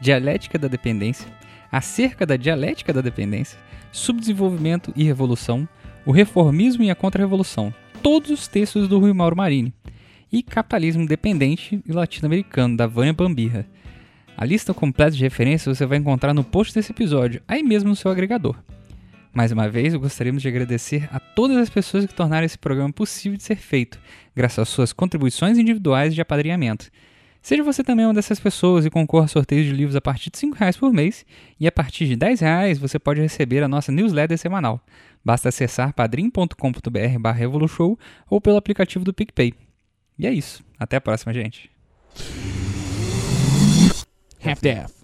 Dialética 0.00 0.58
da 0.58 0.68
Dependência, 0.68 1.26
Acerca 1.72 2.24
da 2.24 2.36
Dialética 2.36 2.92
da 2.92 3.00
Dependência, 3.00 3.58
Subdesenvolvimento 3.90 4.92
e 4.94 5.02
Revolução, 5.04 5.68
O 6.06 6.12
Reformismo 6.12 6.84
e 6.84 6.90
a 6.90 6.94
Contra-Revolução, 6.94 7.74
todos 8.02 8.30
os 8.30 8.46
textos 8.46 8.86
do 8.86 8.98
Rui 8.98 9.12
Mauro 9.12 9.36
Marini, 9.36 9.74
e 10.32 10.42
Capitalismo 10.42 11.06
Dependente 11.06 11.82
e 11.84 11.92
Latino-Americano, 11.92 12.76
da 12.76 12.86
Vânia 12.86 13.12
Bambirra. 13.12 13.66
A 14.36 14.44
lista 14.44 14.72
completa 14.72 15.16
de 15.16 15.22
referências 15.22 15.76
você 15.76 15.84
vai 15.84 15.98
encontrar 15.98 16.32
no 16.32 16.44
post 16.44 16.74
desse 16.74 16.92
episódio, 16.92 17.42
aí 17.46 17.62
mesmo 17.62 17.90
no 17.90 17.96
seu 17.96 18.10
agregador. 18.10 18.56
Mais 19.32 19.52
uma 19.52 19.68
vez, 19.68 19.94
gostaríamos 19.94 20.42
de 20.42 20.48
agradecer 20.48 21.08
a 21.12 21.20
todas 21.20 21.56
as 21.56 21.70
pessoas 21.70 22.04
que 22.04 22.14
tornaram 22.14 22.44
esse 22.44 22.58
programa 22.58 22.92
possível 22.92 23.36
de 23.36 23.44
ser 23.44 23.56
feito, 23.56 24.00
graças 24.34 24.58
às 24.58 24.68
suas 24.68 24.92
contribuições 24.92 25.56
individuais 25.56 26.14
de 26.14 26.20
apadrinhamento. 26.20 26.90
Seja 27.40 27.62
você 27.62 27.82
também 27.82 28.04
uma 28.04 28.12
dessas 28.12 28.38
pessoas 28.38 28.84
e 28.84 28.90
concorra 28.90 29.24
a 29.24 29.28
sorteios 29.28 29.64
de 29.64 29.72
livros 29.72 29.96
a 29.96 30.00
partir 30.00 30.30
de 30.30 30.46
R$ 30.46 30.52
reais 30.56 30.76
por 30.76 30.92
mês, 30.92 31.24
e 31.58 31.66
a 31.66 31.72
partir 31.72 32.06
de 32.06 32.14
R$ 32.14 32.34
reais 32.40 32.78
você 32.78 32.98
pode 32.98 33.20
receber 33.20 33.62
a 33.62 33.68
nossa 33.68 33.90
newsletter 33.92 34.36
semanal. 34.36 34.84
Basta 35.24 35.48
acessar 35.48 35.94
padrim.com.br 35.94 37.30
revolution 37.34 37.96
ou 38.28 38.40
pelo 38.40 38.56
aplicativo 38.56 39.04
do 39.04 39.14
PicPay. 39.14 39.54
E 40.18 40.26
é 40.26 40.32
isso. 40.32 40.62
Até 40.78 40.96
a 40.96 41.00
próxima, 41.00 41.32
gente. 41.32 41.70
Half-Death. 44.44 44.99